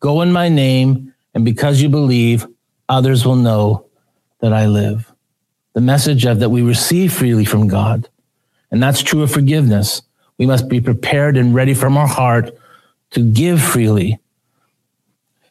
Go 0.00 0.22
in 0.22 0.32
my 0.32 0.48
name, 0.48 1.14
and 1.34 1.44
because 1.44 1.80
you 1.80 1.88
believe, 1.88 2.46
others 2.88 3.24
will 3.24 3.36
know 3.36 3.86
that 4.40 4.52
I 4.52 4.66
live. 4.66 5.12
The 5.74 5.80
message 5.80 6.24
of 6.26 6.40
that 6.40 6.50
we 6.50 6.62
receive 6.62 7.12
freely 7.12 7.44
from 7.44 7.68
God. 7.68 8.08
And 8.70 8.82
that's 8.82 9.02
true 9.02 9.22
of 9.22 9.30
forgiveness. 9.30 10.02
We 10.38 10.46
must 10.46 10.68
be 10.68 10.80
prepared 10.80 11.36
and 11.36 11.54
ready 11.54 11.74
from 11.74 11.96
our 11.96 12.06
heart 12.06 12.56
to 13.12 13.20
give 13.20 13.60
freely 13.60 14.18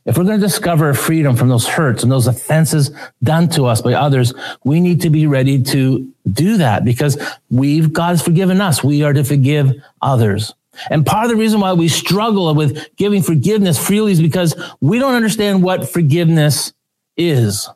if 0.10 0.18
we're 0.18 0.24
going 0.24 0.40
to 0.40 0.46
discover 0.46 0.92
freedom 0.96 1.36
from 1.36 1.50
those 1.50 1.68
hurts 1.68 2.02
and 2.02 2.12
those 2.12 2.26
offenses 2.26 2.90
done 3.22 3.48
to 3.50 3.66
us 3.66 3.80
by 3.80 3.94
others, 3.94 4.34
we 4.64 4.80
need 4.80 5.02
to 5.02 5.12
be 5.12 5.28
ready 5.28 5.62
to 5.62 6.12
do 6.32 6.58
that 6.58 6.84
because 6.84 7.16
we've, 7.52 7.94
God 7.94 8.10
has 8.10 8.22
forgiven 8.24 8.60
us. 8.60 8.84
We 8.84 9.04
are 9.04 9.14
to 9.14 9.24
forgive 9.24 9.72
others. 10.02 10.56
And 10.90 11.06
part 11.06 11.26
of 11.26 11.30
the 11.30 11.38
reason 11.38 11.60
why 11.60 11.74
we 11.74 11.88
struggle 11.90 12.56
with 12.56 12.96
giving 12.96 13.22
forgiveness 13.22 13.78
freely 13.78 14.12
is 14.12 14.22
because 14.22 14.56
we 14.82 14.98
don't 14.98 15.14
understand 15.14 15.62
what 15.62 15.88
forgiveness 15.88 16.74
is 17.16 17.70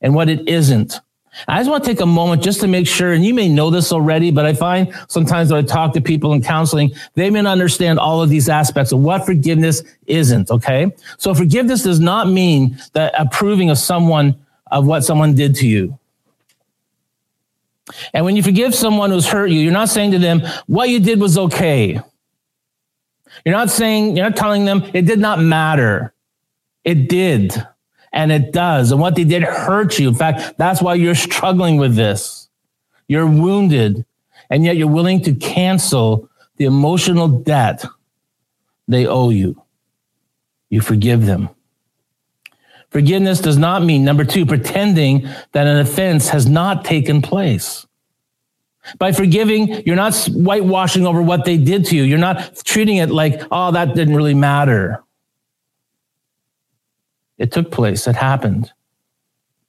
and 0.00 0.14
what 0.14 0.28
it 0.28 0.48
isn't. 0.48 1.00
I 1.48 1.58
just 1.58 1.70
want 1.70 1.84
to 1.84 1.90
take 1.90 2.00
a 2.00 2.06
moment 2.06 2.42
just 2.42 2.60
to 2.60 2.66
make 2.66 2.86
sure, 2.86 3.12
and 3.12 3.24
you 3.24 3.34
may 3.34 3.48
know 3.48 3.70
this 3.70 3.92
already, 3.92 4.30
but 4.30 4.46
I 4.46 4.54
find 4.54 4.94
sometimes 5.08 5.52
when 5.52 5.62
I 5.62 5.66
talk 5.66 5.92
to 5.94 6.00
people 6.00 6.32
in 6.32 6.42
counseling, 6.42 6.92
they 7.14 7.28
may 7.30 7.42
not 7.42 7.52
understand 7.52 7.98
all 7.98 8.22
of 8.22 8.30
these 8.30 8.48
aspects 8.48 8.92
of 8.92 9.00
what 9.00 9.26
forgiveness 9.26 9.82
isn't. 10.06 10.50
Okay. 10.50 10.92
So 11.18 11.34
forgiveness 11.34 11.82
does 11.82 12.00
not 12.00 12.28
mean 12.28 12.78
that 12.94 13.14
approving 13.18 13.70
of 13.70 13.78
someone 13.78 14.34
of 14.70 14.86
what 14.86 15.04
someone 15.04 15.34
did 15.34 15.54
to 15.56 15.66
you. 15.66 15.98
And 18.12 18.24
when 18.24 18.34
you 18.34 18.42
forgive 18.42 18.74
someone 18.74 19.10
who's 19.10 19.28
hurt 19.28 19.50
you, 19.50 19.60
you're 19.60 19.72
not 19.72 19.88
saying 19.88 20.12
to 20.12 20.18
them, 20.18 20.42
what 20.66 20.88
you 20.88 21.00
did 21.00 21.20
was 21.20 21.38
okay. 21.38 22.00
You're 23.44 23.54
not 23.54 23.70
saying, 23.70 24.16
you're 24.16 24.28
not 24.28 24.36
telling 24.36 24.64
them 24.64 24.90
it 24.92 25.02
did 25.02 25.20
not 25.20 25.38
matter. 25.38 26.12
It 26.82 27.08
did 27.08 27.54
and 28.12 28.32
it 28.32 28.52
does. 28.52 28.92
And 28.92 29.00
what 29.00 29.14
they 29.14 29.24
did 29.24 29.42
hurt 29.42 29.98
you. 29.98 30.08
In 30.08 30.14
fact, 30.14 30.58
that's 30.58 30.80
why 30.80 30.94
you're 30.94 31.14
struggling 31.14 31.76
with 31.76 31.94
this. 31.94 32.48
You're 33.08 33.26
wounded, 33.26 34.04
and 34.50 34.64
yet 34.64 34.76
you're 34.76 34.88
willing 34.88 35.22
to 35.22 35.34
cancel 35.34 36.28
the 36.56 36.64
emotional 36.64 37.28
debt 37.28 37.84
they 38.88 39.06
owe 39.06 39.30
you. 39.30 39.62
You 40.70 40.80
forgive 40.80 41.26
them. 41.26 41.50
Forgiveness 42.90 43.40
does 43.40 43.58
not 43.58 43.82
mean, 43.82 44.04
number 44.04 44.24
two, 44.24 44.46
pretending 44.46 45.28
that 45.52 45.66
an 45.66 45.78
offense 45.78 46.28
has 46.28 46.46
not 46.46 46.84
taken 46.84 47.20
place. 47.20 47.86
By 48.98 49.12
forgiving, 49.12 49.82
you're 49.84 49.96
not 49.96 50.14
whitewashing 50.28 51.06
over 51.06 51.20
what 51.20 51.44
they 51.44 51.56
did 51.56 51.86
to 51.86 51.96
you. 51.96 52.04
You're 52.04 52.18
not 52.18 52.56
treating 52.64 52.98
it 52.98 53.10
like, 53.10 53.42
oh, 53.50 53.72
that 53.72 53.94
didn't 53.94 54.14
really 54.14 54.34
matter. 54.34 55.02
It 57.38 57.52
took 57.52 57.70
place. 57.70 58.06
It 58.06 58.16
happened. 58.16 58.72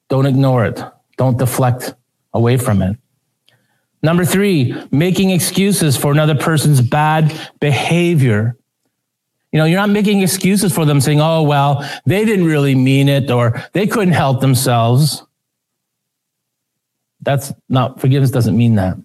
Don't 0.09 0.25
ignore 0.25 0.65
it. 0.65 0.81
Don't 1.17 1.37
deflect 1.37 1.93
away 2.33 2.57
from 2.57 2.81
it. 2.81 2.97
Number 4.03 4.23
three, 4.23 4.75
making 4.91 5.31
excuses 5.31 5.97
for 5.97 6.11
another 6.11 6.35
person's 6.35 6.81
bad 6.81 7.33
behavior. 7.59 8.55
You 9.51 9.59
know, 9.59 9.65
you're 9.65 9.79
not 9.79 9.89
making 9.89 10.21
excuses 10.21 10.73
for 10.73 10.85
them 10.85 11.01
saying, 11.01 11.19
oh, 11.19 11.43
well, 11.43 11.87
they 12.05 12.23
didn't 12.25 12.45
really 12.45 12.75
mean 12.75 13.09
it 13.09 13.31
or 13.31 13.61
they 13.73 13.87
couldn't 13.87 14.13
help 14.13 14.39
themselves. 14.39 15.23
That's 17.21 17.51
not, 17.67 17.99
forgiveness 17.99 18.31
doesn't 18.31 18.55
mean 18.55 18.75
that. 18.75 18.97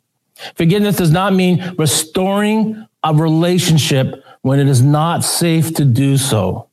Forgiveness 0.54 0.96
does 0.96 1.10
not 1.10 1.32
mean 1.32 1.74
restoring 1.78 2.86
a 3.02 3.14
relationship 3.14 4.22
when 4.42 4.60
it 4.60 4.68
is 4.68 4.82
not 4.82 5.24
safe 5.24 5.74
to 5.74 5.84
do 5.84 6.16
so. 6.16 6.68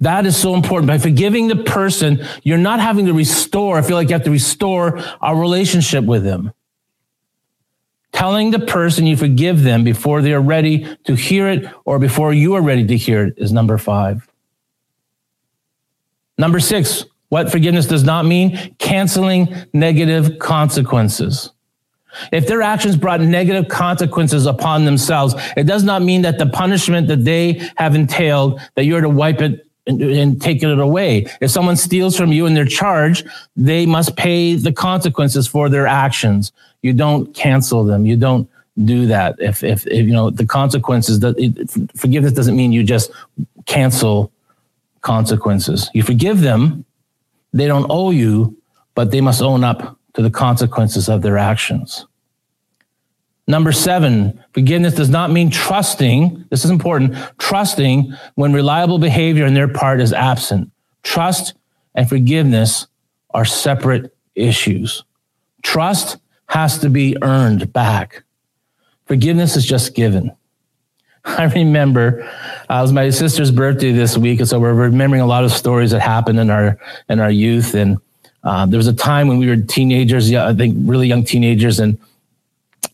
That 0.00 0.26
is 0.26 0.36
so 0.36 0.54
important. 0.54 0.88
By 0.88 0.98
forgiving 0.98 1.48
the 1.48 1.56
person, 1.56 2.26
you're 2.42 2.58
not 2.58 2.80
having 2.80 3.06
to 3.06 3.12
restore. 3.12 3.78
I 3.78 3.82
feel 3.82 3.96
like 3.96 4.08
you 4.08 4.14
have 4.14 4.24
to 4.24 4.30
restore 4.30 4.98
our 5.20 5.36
relationship 5.36 6.04
with 6.04 6.24
them. 6.24 6.52
Telling 8.12 8.50
the 8.50 8.58
person 8.58 9.06
you 9.06 9.16
forgive 9.16 9.62
them 9.62 9.84
before 9.84 10.20
they 10.20 10.34
are 10.34 10.40
ready 10.40 10.96
to 11.04 11.14
hear 11.14 11.48
it 11.48 11.64
or 11.84 11.98
before 11.98 12.32
you 12.32 12.54
are 12.54 12.62
ready 12.62 12.86
to 12.86 12.96
hear 12.96 13.26
it 13.26 13.34
is 13.38 13.52
number 13.52 13.78
five. 13.78 14.28
Number 16.36 16.60
six, 16.60 17.04
what 17.28 17.50
forgiveness 17.50 17.86
does 17.86 18.04
not 18.04 18.26
mean 18.26 18.74
canceling 18.78 19.54
negative 19.72 20.38
consequences. 20.38 21.50
If 22.32 22.46
their 22.46 22.62
actions 22.62 22.96
brought 22.96 23.20
negative 23.20 23.68
consequences 23.68 24.46
upon 24.46 24.84
themselves, 24.84 25.34
it 25.56 25.64
does 25.64 25.84
not 25.84 26.02
mean 26.02 26.22
that 26.22 26.38
the 26.38 26.46
punishment 26.46 27.08
that 27.08 27.24
they 27.24 27.68
have 27.76 27.94
entailed, 27.94 28.60
that 28.74 28.84
you're 28.84 29.00
to 29.00 29.08
wipe 29.08 29.40
it 29.40 29.66
and, 29.86 30.00
and 30.02 30.40
take 30.40 30.62
it 30.62 30.78
away. 30.78 31.26
If 31.40 31.50
someone 31.50 31.76
steals 31.76 32.16
from 32.16 32.32
you 32.32 32.46
and 32.46 32.56
they're 32.56 32.64
charged, 32.64 33.26
they 33.56 33.86
must 33.86 34.16
pay 34.16 34.54
the 34.54 34.72
consequences 34.72 35.46
for 35.46 35.68
their 35.68 35.86
actions. 35.86 36.52
You 36.82 36.92
don't 36.92 37.34
cancel 37.34 37.84
them. 37.84 38.06
You 38.06 38.16
don't 38.16 38.48
do 38.84 39.06
that. 39.06 39.36
If, 39.38 39.62
if, 39.62 39.86
if 39.86 40.06
you 40.06 40.12
know, 40.12 40.30
the 40.30 40.46
consequences 40.46 41.20
that 41.20 41.34
it, 41.38 41.70
forgiveness 41.98 42.32
doesn't 42.32 42.56
mean 42.56 42.72
you 42.72 42.82
just 42.82 43.10
cancel 43.66 44.32
consequences. 45.00 45.90
You 45.94 46.02
forgive 46.02 46.40
them. 46.40 46.84
They 47.52 47.66
don't 47.66 47.86
owe 47.90 48.10
you, 48.10 48.56
but 48.94 49.10
they 49.10 49.20
must 49.20 49.42
own 49.42 49.62
up 49.64 49.98
to 50.14 50.22
the 50.22 50.30
consequences 50.30 51.08
of 51.08 51.22
their 51.22 51.38
actions. 51.38 52.06
Number 53.46 53.72
seven, 53.72 54.42
forgiveness 54.54 54.94
does 54.94 55.10
not 55.10 55.30
mean 55.30 55.50
trusting. 55.50 56.46
This 56.50 56.64
is 56.64 56.70
important. 56.70 57.16
Trusting 57.38 58.12
when 58.34 58.52
reliable 58.52 58.98
behavior 58.98 59.46
on 59.46 59.54
their 59.54 59.68
part 59.68 60.00
is 60.00 60.12
absent. 60.12 60.70
Trust 61.02 61.54
and 61.94 62.08
forgiveness 62.08 62.86
are 63.34 63.44
separate 63.44 64.14
issues. 64.34 65.04
Trust 65.62 66.18
has 66.46 66.78
to 66.78 66.88
be 66.88 67.16
earned 67.22 67.72
back. 67.72 68.22
Forgiveness 69.06 69.56
is 69.56 69.66
just 69.66 69.94
given. 69.94 70.30
I 71.24 71.44
remember 71.44 72.22
uh, 72.70 72.78
it 72.78 72.82
was 72.82 72.92
my 72.92 73.10
sister's 73.10 73.50
birthday 73.50 73.92
this 73.92 74.16
week, 74.16 74.40
and 74.40 74.48
so 74.48 74.58
we're 74.58 74.74
remembering 74.74 75.22
a 75.22 75.26
lot 75.26 75.44
of 75.44 75.52
stories 75.52 75.90
that 75.92 76.00
happened 76.00 76.38
in 76.38 76.50
our 76.50 76.78
in 77.08 77.20
our 77.20 77.30
youth. 77.30 77.74
And 77.74 77.98
uh, 78.44 78.66
there 78.66 78.78
was 78.78 78.88
a 78.88 78.92
time 78.92 79.28
when 79.28 79.38
we 79.38 79.46
were 79.46 79.56
teenagers, 79.56 80.30
yeah, 80.30 80.48
I 80.48 80.54
think 80.54 80.76
really 80.80 81.06
young 81.06 81.24
teenagers, 81.24 81.78
and 81.78 81.98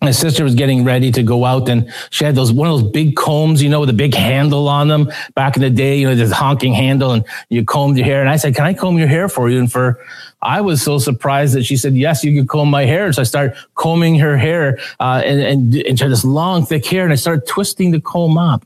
my 0.01 0.13
sister 0.13 0.45
was 0.45 0.55
getting 0.55 0.85
ready 0.85 1.11
to 1.11 1.23
go 1.25 1.45
out 1.45 1.69
and 1.69 1.93
she 2.11 2.25
had 2.25 2.37
those 2.37 2.53
one 2.53 2.69
of 2.69 2.81
those 2.81 2.91
big 2.93 3.17
combs, 3.17 3.61
you 3.61 3.69
know, 3.69 3.81
with 3.81 3.91
a 3.91 3.95
big 3.95 4.15
handle 4.15 4.69
on 4.69 4.87
them. 4.87 5.11
Back 5.35 5.57
in 5.57 5.63
the 5.63 5.71
day, 5.71 5.99
you 5.99 6.07
know, 6.07 6.15
this 6.15 6.31
honking 6.31 6.73
handle 6.73 7.13
and 7.13 7.25
you 7.49 7.65
combed 7.65 7.97
your 7.97 8.07
hair. 8.07 8.21
And 8.21 8.31
I 8.31 8.37
said, 8.37 8.55
Can 8.55 8.65
I 8.65 8.75
comb 8.75 8.97
your 8.97 9.09
hair 9.09 9.29
for 9.29 9.51
you? 9.51 9.59
And 9.59 9.71
for 9.71 9.99
I 10.41 10.61
was 10.61 10.83
so 10.83 10.99
surprised 10.99 11.55
that 11.55 11.65
she 11.65 11.77
said, 11.77 11.95
Yes, 11.97 12.23
you 12.23 12.33
can 12.33 12.47
comb 12.47 12.71
my 12.71 12.85
hair. 12.85 13.13
So 13.13 13.23
I 13.23 13.25
started 13.25 13.57
combing 13.75 14.21
her 14.21 14.37
hair 14.37 14.79
uh, 15.01 15.21
and, 15.25 15.41
and, 15.41 15.75
and 15.75 15.99
she 15.99 16.05
had 16.05 16.13
this 16.13 16.25
long, 16.25 16.65
thick 16.65 16.87
hair, 16.87 17.03
and 17.03 17.13
I 17.13 17.17
started 17.17 17.49
twisting 17.49 17.91
the 17.91 18.01
comb 18.01 18.39
up. 18.39 18.65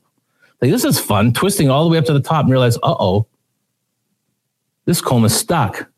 Like, 0.60 0.70
this 0.70 0.84
is 0.84 1.00
fun, 1.00 1.32
twisting 1.32 1.70
all 1.70 1.84
the 1.84 1.90
way 1.90 1.96
up 1.96 2.04
to 2.04 2.12
the 2.12 2.20
top 2.20 2.44
and 2.44 2.50
realize, 2.52 2.76
uh 2.76 2.94
oh, 2.98 3.26
this 4.84 5.00
comb 5.00 5.24
is 5.24 5.34
stuck 5.34 5.88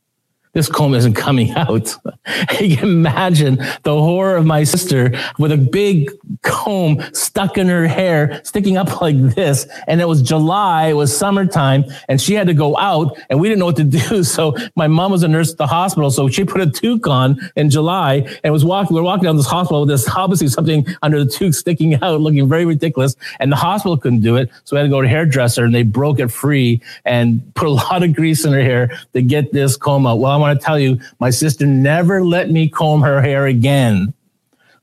this 0.55 0.69
comb 0.69 0.95
isn't 0.95 1.15
coming 1.15 1.51
out. 1.57 1.95
imagine 2.61 3.57
the 3.83 3.95
horror 3.95 4.37
of 4.37 4.47
my 4.47 4.65
sister 4.65 5.13
with 5.39 5.53
a 5.53 5.59
big 5.59 6.11
comb 6.43 7.03
stuck 7.13 7.59
in 7.59 7.69
her 7.69 7.87
hair, 7.87 8.41
sticking 8.45 8.77
up 8.77 9.01
like 9.03 9.19
this. 9.35 9.67
And 9.87 10.01
it 10.01 10.07
was 10.07 10.23
July, 10.23 10.89
it 10.89 10.95
was 10.95 11.17
summertime, 11.17 11.85
and 12.09 12.21
she 12.21 12.35
had 12.35 12.47
to 12.47 12.55
go 12.55 12.77
out, 12.79 13.19
and 13.29 13.41
we 13.41 13.49
didn't 13.49 13.61
know 13.61 13.67
what 13.67 13.77
to 13.77 13.85
do. 13.85 14.23
So 14.25 14.57
my 14.77 14.89
mom 14.89 15.11
was 15.11 15.23
a 15.23 15.29
nurse 15.29 15.53
at 15.53 15.59
the 15.59 15.67
hospital, 15.67 16.11
so 16.11 16.29
she 16.29 16.45
put 16.45 16.61
a 16.61 16.67
toque 16.67 17.07
on 17.07 17.39
in 17.57 17.71
July 17.71 18.27
and 18.43 18.53
was 18.53 18.65
walking. 18.65 18.95
We 18.95 19.01
are 19.01 19.05
walking 19.05 19.25
down 19.25 19.37
this 19.37 19.47
hospital 19.47 19.81
with 19.81 19.91
this 19.91 20.09
obviously 20.09 20.49
something 20.49 20.87
under 21.03 21.23
the 21.23 21.31
toque 21.31 21.55
sticking 21.55 21.95
out, 22.03 22.21
looking 22.21 22.49
very 22.49 22.65
ridiculous. 22.65 23.17
And 23.41 23.51
the 23.51 23.57
hospital 23.57 23.97
couldn't 23.97 24.21
do 24.21 24.37
it, 24.37 24.51
so 24.65 24.77
we 24.77 24.79
had 24.79 24.85
to 24.85 24.89
go 24.89 25.01
to 25.01 25.07
a 25.07 25.11
hairdresser, 25.11 25.65
and 25.65 25.75
they 25.75 25.83
broke 25.83 26.21
it 26.21 26.29
free 26.29 26.81
and 27.05 27.43
put 27.55 27.69
a 27.69 27.73
lot 27.73 28.03
of 28.03 28.15
grease 28.15 28.45
in 28.45 28.53
her 28.53 28.63
hair 28.63 28.91
to 29.13 29.23
get 29.23 29.53
this 29.53 29.77
comb 29.77 30.07
out. 30.07 30.19
Well, 30.19 30.33
I'm 30.33 30.41
want 30.45 30.61
to 30.61 30.65
tell 30.65 30.79
you, 30.79 31.01
my 31.21 31.31
sister 31.31 31.67
never 31.67 32.25
let 32.25 32.51
me 32.51 32.69
comb 32.69 33.03
her 33.03 33.21
hair 33.21 33.47
again. 33.47 34.15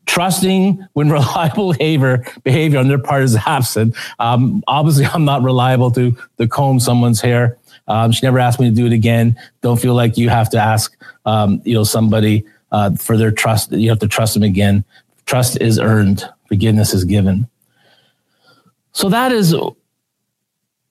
Trusting 0.06 0.86
when 0.94 1.10
reliable 1.20 1.74
behavior 1.74 2.26
behavior 2.44 2.80
on 2.80 2.88
their 2.88 3.00
part 3.00 3.24
is 3.24 3.36
absent. 3.36 3.96
Um, 4.20 4.64
obviously, 4.68 5.06
I'm 5.06 5.26
not 5.26 5.44
reliable 5.44 5.92
to 5.92 6.16
to 6.38 6.48
comb 6.48 6.80
someone's 6.80 7.22
hair. 7.22 7.58
Um, 7.88 8.12
she 8.12 8.26
never 8.26 8.40
asked 8.40 8.60
me 8.60 8.70
to 8.70 8.76
do 8.76 8.86
it 8.86 8.94
again. 8.94 9.36
Don't 9.62 9.80
feel 9.80 9.94
like 9.94 10.18
you 10.18 10.30
have 10.30 10.50
to 10.52 10.58
ask, 10.58 10.96
um, 11.26 11.62
you 11.66 11.74
know, 11.74 11.84
somebody 11.84 12.46
uh, 12.72 12.96
for 12.96 13.18
their 13.18 13.32
trust. 13.32 13.72
You 13.72 13.90
have 13.90 14.00
to 14.00 14.08
trust 14.08 14.34
them 14.34 14.44
again. 14.44 14.86
Trust 15.26 15.60
is 15.60 15.80
earned. 15.80 16.24
Forgiveness 16.48 16.94
is 16.94 17.06
given. 17.06 17.48
So 18.94 19.10
that 19.10 19.32
is 19.32 19.56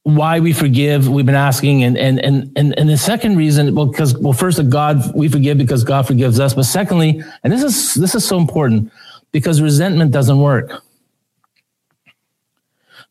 why 0.05 0.41
we 0.41 0.53
forgive 0.53 1.09
we've 1.09 1.27
been 1.27 1.35
asking 1.35 1.85
and 1.85 1.99
and 1.99 2.19
and 2.21 2.51
and, 2.57 2.79
and 2.79 2.89
the 2.89 2.97
second 2.97 3.37
reason 3.37 3.75
well 3.75 3.85
because 3.85 4.17
well 4.17 4.33
first 4.33 4.57
that 4.57 4.71
god 4.71 5.15
we 5.15 5.29
forgive 5.29 5.59
because 5.59 5.85
god 5.85 6.07
forgives 6.07 6.41
us 6.41 6.55
but 6.55 6.63
secondly 6.63 7.23
and 7.45 7.53
this 7.53 7.63
is 7.63 7.95
this 7.95 8.15
is 8.15 8.27
so 8.27 8.39
important 8.39 8.91
because 9.33 9.61
resentment 9.61 10.11
doesn't 10.11 10.39
work. 10.39 10.83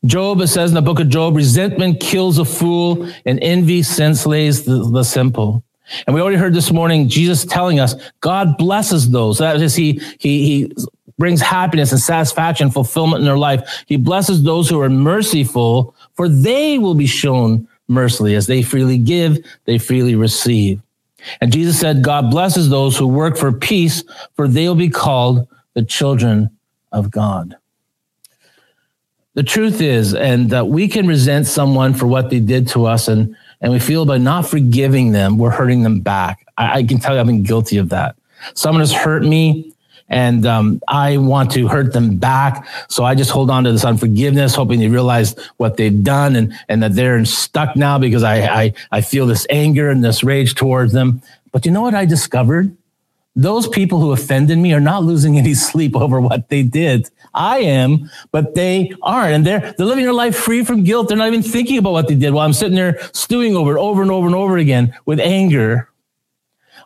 Job 0.04 0.40
it 0.40 0.46
says 0.46 0.70
in 0.70 0.74
the 0.74 0.82
book 0.82 0.98
of 0.98 1.08
job 1.08 1.36
resentment 1.36 2.00
kills 2.00 2.38
a 2.38 2.44
fool 2.44 3.08
and 3.26 3.38
envy 3.42 3.82
slays 3.82 4.64
the, 4.64 4.88
the 4.90 5.02
simple. 5.02 5.62
And 6.06 6.14
we 6.14 6.22
already 6.22 6.38
heard 6.38 6.54
this 6.54 6.72
morning 6.72 7.08
jesus 7.08 7.44
telling 7.44 7.80
us 7.80 7.94
god 8.20 8.56
blesses 8.56 9.10
those. 9.10 9.38
That 9.38 9.60
is 9.60 9.74
he 9.74 10.00
he 10.18 10.46
he 10.46 10.72
brings 11.18 11.42
happiness 11.42 11.92
and 11.92 12.00
satisfaction 12.00 12.70
fulfillment 12.70 13.20
in 13.20 13.26
their 13.26 13.36
life. 13.36 13.84
He 13.86 13.96
blesses 13.96 14.42
those 14.42 14.70
who 14.70 14.80
are 14.80 14.88
merciful 14.88 15.94
for 16.20 16.28
they 16.28 16.76
will 16.76 16.94
be 16.94 17.06
shown 17.06 17.66
mercy 17.88 18.34
as 18.34 18.46
they 18.46 18.60
freely 18.60 18.98
give, 18.98 19.38
they 19.64 19.78
freely 19.78 20.14
receive. 20.14 20.78
And 21.40 21.50
Jesus 21.50 21.80
said, 21.80 22.04
God 22.04 22.30
blesses 22.30 22.68
those 22.68 22.94
who 22.94 23.08
work 23.08 23.38
for 23.38 23.50
peace, 23.52 24.04
for 24.34 24.46
they 24.46 24.68
will 24.68 24.74
be 24.74 24.90
called 24.90 25.48
the 25.72 25.82
children 25.82 26.50
of 26.92 27.10
God. 27.10 27.56
The 29.32 29.42
truth 29.42 29.80
is, 29.80 30.14
and 30.14 30.50
that 30.50 30.68
we 30.68 30.88
can 30.88 31.06
resent 31.06 31.46
someone 31.46 31.94
for 31.94 32.06
what 32.06 32.28
they 32.28 32.40
did 32.40 32.68
to 32.68 32.84
us, 32.84 33.08
and, 33.08 33.34
and 33.62 33.72
we 33.72 33.78
feel 33.78 34.04
by 34.04 34.18
not 34.18 34.46
forgiving 34.46 35.12
them, 35.12 35.38
we're 35.38 35.48
hurting 35.48 35.84
them 35.84 36.00
back. 36.00 36.46
I, 36.58 36.80
I 36.80 36.82
can 36.82 36.98
tell 36.98 37.14
you 37.14 37.20
I've 37.20 37.26
been 37.28 37.44
guilty 37.44 37.78
of 37.78 37.88
that. 37.88 38.14
Someone 38.52 38.80
has 38.80 38.92
hurt 38.92 39.22
me 39.22 39.72
and 40.10 40.44
um, 40.44 40.82
I 40.88 41.16
want 41.16 41.52
to 41.52 41.68
hurt 41.68 41.92
them 41.92 42.16
back. 42.16 42.68
So 42.88 43.04
I 43.04 43.14
just 43.14 43.30
hold 43.30 43.48
on 43.48 43.64
to 43.64 43.72
this 43.72 43.84
unforgiveness, 43.84 44.54
hoping 44.54 44.80
they 44.80 44.88
realize 44.88 45.34
what 45.56 45.76
they've 45.76 46.02
done 46.02 46.36
and, 46.36 46.52
and 46.68 46.82
that 46.82 46.94
they're 46.94 47.24
stuck 47.24 47.76
now 47.76 47.98
because 47.98 48.24
I, 48.24 48.62
I, 48.62 48.72
I 48.90 49.00
feel 49.00 49.26
this 49.26 49.46
anger 49.48 49.88
and 49.88 50.04
this 50.04 50.22
rage 50.24 50.56
towards 50.56 50.92
them. 50.92 51.22
But 51.52 51.64
you 51.64 51.70
know 51.70 51.80
what 51.80 51.94
I 51.94 52.04
discovered? 52.04 52.76
Those 53.36 53.68
people 53.68 54.00
who 54.00 54.10
offended 54.10 54.58
me 54.58 54.74
are 54.74 54.80
not 54.80 55.04
losing 55.04 55.38
any 55.38 55.54
sleep 55.54 55.96
over 55.96 56.20
what 56.20 56.48
they 56.48 56.64
did. 56.64 57.08
I 57.32 57.58
am, 57.58 58.10
but 58.32 58.56
they 58.56 58.92
aren't. 59.02 59.32
And 59.32 59.46
they're, 59.46 59.72
they're 59.78 59.86
living 59.86 60.04
their 60.04 60.12
life 60.12 60.36
free 60.36 60.64
from 60.64 60.82
guilt. 60.82 61.08
They're 61.08 61.16
not 61.16 61.28
even 61.28 61.42
thinking 61.42 61.78
about 61.78 61.92
what 61.92 62.08
they 62.08 62.16
did 62.16 62.32
while 62.32 62.44
I'm 62.44 62.52
sitting 62.52 62.74
there 62.74 63.00
stewing 63.12 63.54
over 63.54 63.76
it 63.76 63.80
over 63.80 64.02
and 64.02 64.10
over 64.10 64.26
and 64.26 64.34
over 64.34 64.58
again 64.58 64.98
with 65.06 65.20
anger. 65.20 65.88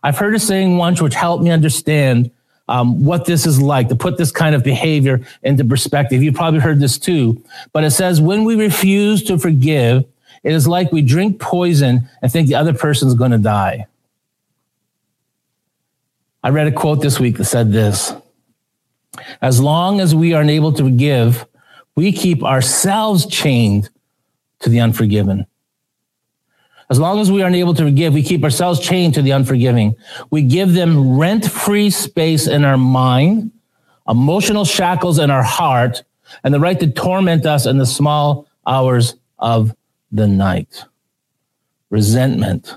I've 0.02 0.18
heard 0.18 0.34
a 0.34 0.38
saying 0.38 0.76
once 0.76 1.00
which 1.00 1.14
helped 1.14 1.42
me 1.42 1.50
understand 1.50 2.30
um, 2.68 3.05
what 3.05 3.27
this 3.27 3.46
is 3.46 3.61
like 3.61 3.88
to 3.88 3.96
put 3.96 4.16
this 4.16 4.31
kind 4.31 4.55
of 4.55 4.62
behavior 4.62 5.27
into 5.42 5.64
perspective. 5.64 6.22
You've 6.22 6.35
probably 6.35 6.61
heard 6.61 6.81
this 6.81 6.98
too, 6.98 7.42
but 7.72 7.85
it 7.85 7.90
says 7.90 8.20
when 8.20 8.44
we 8.44 8.57
refuse 8.57 9.22
to 9.24 9.38
forgive, 9.38 10.05
it 10.42 10.53
is 10.53 10.66
like 10.66 10.92
we 10.92 11.03
drink 11.03 11.40
poison 11.40 12.09
and 12.22 12.31
think 12.31 12.48
the 12.48 12.55
other 12.55 12.74
person's 12.74 13.14
going 13.14 13.31
to 13.31 13.38
die. 13.38 13.87
I 16.42 16.50
read 16.50 16.66
a 16.66 16.72
quote 16.72 17.00
this 17.00 17.18
week 17.18 17.38
that 17.38 17.46
said 17.46 17.72
this 17.72 18.12
As 19.40 19.61
long 19.61 20.00
as 20.00 20.14
we 20.14 20.35
are 20.35 20.42
unable 20.42 20.72
to 20.74 20.85
forgive, 20.85 21.46
we 21.96 22.12
keep 22.12 22.42
ourselves 22.42 23.27
chained 23.27 23.88
to 24.61 24.68
the 24.68 24.81
unforgiven. 24.81 25.46
As 26.90 26.99
long 26.99 27.20
as 27.20 27.31
we 27.31 27.42
aren't 27.42 27.57
able 27.57 27.75
to 27.75 27.85
forgive, 27.85 28.12
we 28.12 28.23
keep 28.23 28.44
ourselves 28.44 28.81
chained 28.81 29.14
to 29.14 29.23
the 29.23 29.31
unforgiving. 29.31 29.97
We 30.31 30.42
give 30.42 30.75
them 30.75 31.18
rent 31.18 31.51
free 31.51 31.90
space 31.90 32.47
in 32.47 32.64
our 32.64 32.77
mind, 32.77 33.53
emotional 34.07 34.64
shackles 34.64 35.18
in 35.18 35.31
our 35.31 35.42
heart, 35.42 36.03
and 36.42 36.53
the 36.53 36.61
right 36.61 36.79
to 36.81 36.90
torment 36.90 37.47
us 37.47 37.66
in 37.66 37.79
the 37.79 37.87
small 37.87 38.47
hours 38.66 39.14
of 39.38 39.75
the 40.12 40.27
night. 40.27 40.85
Resentment 41.90 42.77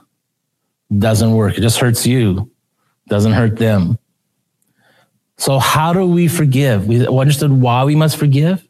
doesn't 0.97 1.33
work. 1.33 1.57
It 1.57 1.61
just 1.61 1.79
hurts 1.79 2.05
you, 2.05 2.49
doesn't 3.09 3.33
hurt 3.33 3.57
them. 3.57 3.97
So, 5.37 5.59
how 5.59 5.93
do 5.93 6.05
we 6.05 6.27
forgive? 6.27 6.87
We 6.87 7.05
understood 7.07 7.51
why 7.51 7.83
we 7.83 7.95
must 7.95 8.17
forgive 8.17 8.65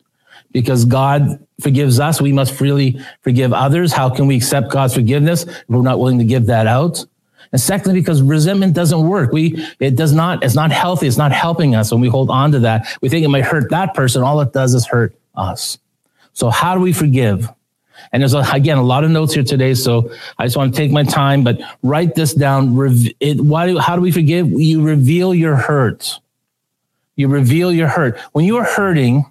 because 0.52 0.86
God 0.86 1.47
forgives 1.60 2.00
us, 2.00 2.22
we 2.22 2.32
must 2.32 2.54
freely 2.54 3.00
forgive 3.22 3.54
others. 3.54 3.92
How 3.92 4.10
can 4.10 4.28
we 4.28 4.36
accept 4.36 4.72
God's 4.72 4.94
forgiveness 4.94 5.44
if 5.44 5.64
we're 5.68 5.82
not 5.82 6.00
willing 6.00 6.20
to 6.20 6.26
give 6.26 6.46
that 6.48 6.68
out? 6.68 7.04
And 7.52 7.62
secondly, 7.62 8.00
because 8.00 8.22
resentment 8.22 8.74
doesn't 8.74 9.08
work. 9.08 9.32
We, 9.32 9.66
it 9.80 9.96
does 9.96 10.14
not, 10.14 10.44
it's 10.44 10.56
not 10.56 10.72
healthy. 10.72 11.08
It's 11.08 11.18
not 11.18 11.32
helping 11.32 11.76
us 11.76 11.92
when 11.92 12.02
we 12.02 12.10
hold 12.10 12.30
on 12.30 12.52
to 12.52 12.60
that. 12.60 12.88
We 13.02 13.10
think 13.10 13.24
it 13.24 13.30
might 13.30 13.46
hurt 13.46 13.70
that 13.70 13.94
person. 13.94 14.22
All 14.22 14.42
it 14.42 14.54
does 14.54 14.74
is 14.74 14.86
hurt 14.86 15.16
us. 15.36 15.78
So 16.34 16.50
how 16.50 16.76
do 16.76 16.82
we 16.82 16.94
forgive? 16.94 17.50
And 18.12 18.22
there's, 18.22 18.34
a, 18.34 18.44
again, 18.52 18.78
a 18.78 18.84
lot 18.84 19.04
of 19.04 19.12
notes 19.12 19.34
here 19.34 19.44
today. 19.44 19.74
So 19.74 20.12
I 20.38 20.46
just 20.46 20.58
want 20.58 20.74
to 20.74 20.78
take 20.78 20.92
my 20.92 21.04
time, 21.04 21.44
but 21.44 21.60
write 21.84 22.16
this 22.16 22.34
down. 22.34 22.78
It, 23.20 23.42
why 23.42 23.68
do, 23.68 23.80
how 23.80 23.96
do 23.96 24.02
we 24.02 24.12
forgive? 24.12 24.50
You 24.52 24.82
reveal 24.82 25.34
your 25.34 25.56
hurt. 25.56 26.20
You 27.16 27.28
reveal 27.30 27.72
your 27.72 27.88
hurt. 27.88 28.20
When 28.34 28.46
you 28.46 28.58
are 28.58 28.64
hurting, 28.64 29.26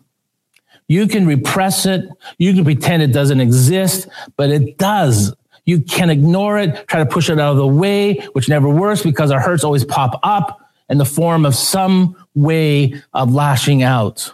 you 0.88 1.06
can 1.06 1.26
repress 1.26 1.86
it. 1.86 2.08
You 2.38 2.54
can 2.54 2.64
pretend 2.64 3.02
it 3.02 3.12
doesn't 3.12 3.40
exist, 3.40 4.08
but 4.36 4.50
it 4.50 4.78
does. 4.78 5.34
You 5.64 5.80
can 5.80 6.10
ignore 6.10 6.58
it, 6.58 6.86
try 6.86 7.00
to 7.00 7.06
push 7.06 7.28
it 7.28 7.40
out 7.40 7.52
of 7.52 7.56
the 7.56 7.66
way, 7.66 8.18
which 8.32 8.48
never 8.48 8.68
works 8.68 9.02
because 9.02 9.30
our 9.30 9.40
hurts 9.40 9.64
always 9.64 9.84
pop 9.84 10.20
up 10.22 10.60
in 10.88 10.98
the 10.98 11.04
form 11.04 11.44
of 11.44 11.54
some 11.54 12.16
way 12.34 13.02
of 13.12 13.32
lashing 13.32 13.82
out. 13.82 14.32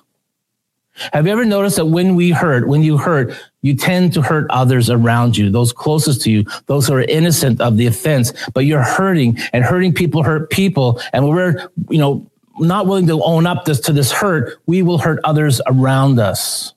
Have 1.14 1.26
you 1.26 1.32
ever 1.32 1.46
noticed 1.46 1.76
that 1.76 1.86
when 1.86 2.16
we 2.16 2.30
hurt, 2.30 2.68
when 2.68 2.82
you 2.82 2.98
hurt, 2.98 3.34
you 3.62 3.74
tend 3.74 4.12
to 4.12 4.20
hurt 4.20 4.46
others 4.50 4.90
around 4.90 5.38
you, 5.38 5.48
those 5.48 5.72
closest 5.72 6.20
to 6.22 6.30
you, 6.30 6.44
those 6.66 6.86
who 6.86 6.94
are 6.94 7.00
innocent 7.02 7.62
of 7.62 7.78
the 7.78 7.86
offense, 7.86 8.32
but 8.52 8.66
you're 8.66 8.82
hurting 8.82 9.38
and 9.54 9.64
hurting 9.64 9.94
people 9.94 10.22
hurt 10.22 10.50
people. 10.50 11.00
And 11.14 11.26
we're, 11.28 11.70
you 11.88 11.98
know, 11.98 12.30
not 12.58 12.86
willing 12.86 13.06
to 13.06 13.22
own 13.22 13.46
up 13.46 13.64
this, 13.64 13.80
to 13.80 13.92
this 13.92 14.12
hurt, 14.12 14.60
we 14.66 14.82
will 14.82 14.98
hurt 14.98 15.20
others 15.24 15.60
around 15.66 16.18
us. 16.18 16.74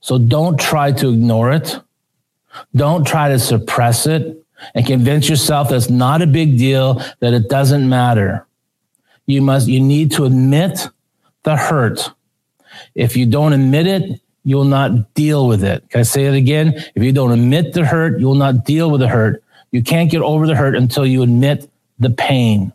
So 0.00 0.18
don't 0.18 0.58
try 0.58 0.92
to 0.92 1.08
ignore 1.08 1.52
it. 1.52 1.78
Don't 2.74 3.06
try 3.06 3.28
to 3.30 3.38
suppress 3.38 4.06
it 4.06 4.42
and 4.74 4.86
convince 4.86 5.28
yourself 5.28 5.68
that 5.68 5.76
it's 5.76 5.90
not 5.90 6.22
a 6.22 6.26
big 6.26 6.58
deal, 6.58 7.02
that 7.20 7.34
it 7.34 7.48
doesn't 7.48 7.88
matter. 7.88 8.46
You 9.26 9.42
must, 9.42 9.68
you 9.68 9.80
need 9.80 10.12
to 10.12 10.24
admit 10.24 10.88
the 11.42 11.56
hurt. 11.56 12.10
If 12.94 13.16
you 13.16 13.26
don't 13.26 13.52
admit 13.52 13.86
it, 13.86 14.20
you 14.44 14.56
will 14.56 14.64
not 14.64 15.12
deal 15.14 15.48
with 15.48 15.64
it. 15.64 15.88
Can 15.90 16.00
I 16.00 16.04
say 16.04 16.26
it 16.26 16.34
again? 16.34 16.74
If 16.94 17.02
you 17.02 17.12
don't 17.12 17.32
admit 17.32 17.72
the 17.72 17.84
hurt, 17.84 18.20
you 18.20 18.26
will 18.26 18.36
not 18.36 18.64
deal 18.64 18.90
with 18.90 19.00
the 19.00 19.08
hurt. 19.08 19.42
You 19.72 19.82
can't 19.82 20.10
get 20.10 20.22
over 20.22 20.46
the 20.46 20.54
hurt 20.54 20.76
until 20.76 21.04
you 21.04 21.22
admit 21.22 21.68
the 21.98 22.10
pain. 22.10 22.72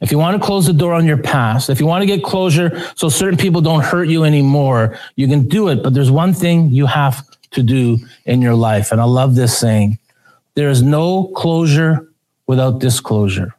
If 0.00 0.12
you 0.12 0.18
want 0.18 0.40
to 0.40 0.46
close 0.46 0.66
the 0.66 0.72
door 0.72 0.94
on 0.94 1.06
your 1.06 1.16
past, 1.16 1.70
if 1.70 1.80
you 1.80 1.86
want 1.86 2.02
to 2.02 2.06
get 2.06 2.22
closure 2.22 2.80
so 2.94 3.08
certain 3.08 3.36
people 3.36 3.60
don't 3.60 3.82
hurt 3.82 4.04
you 4.04 4.24
anymore, 4.24 4.96
you 5.16 5.26
can 5.26 5.48
do 5.48 5.68
it. 5.68 5.82
But 5.82 5.92
there's 5.94 6.10
one 6.10 6.32
thing 6.32 6.70
you 6.70 6.86
have 6.86 7.26
to 7.50 7.62
do 7.62 7.98
in 8.24 8.40
your 8.40 8.54
life. 8.54 8.92
And 8.92 9.00
I 9.00 9.04
love 9.04 9.34
this 9.34 9.58
saying 9.58 9.98
there 10.54 10.70
is 10.70 10.82
no 10.82 11.24
closure 11.28 12.08
without 12.46 12.78
disclosure. 12.78 13.54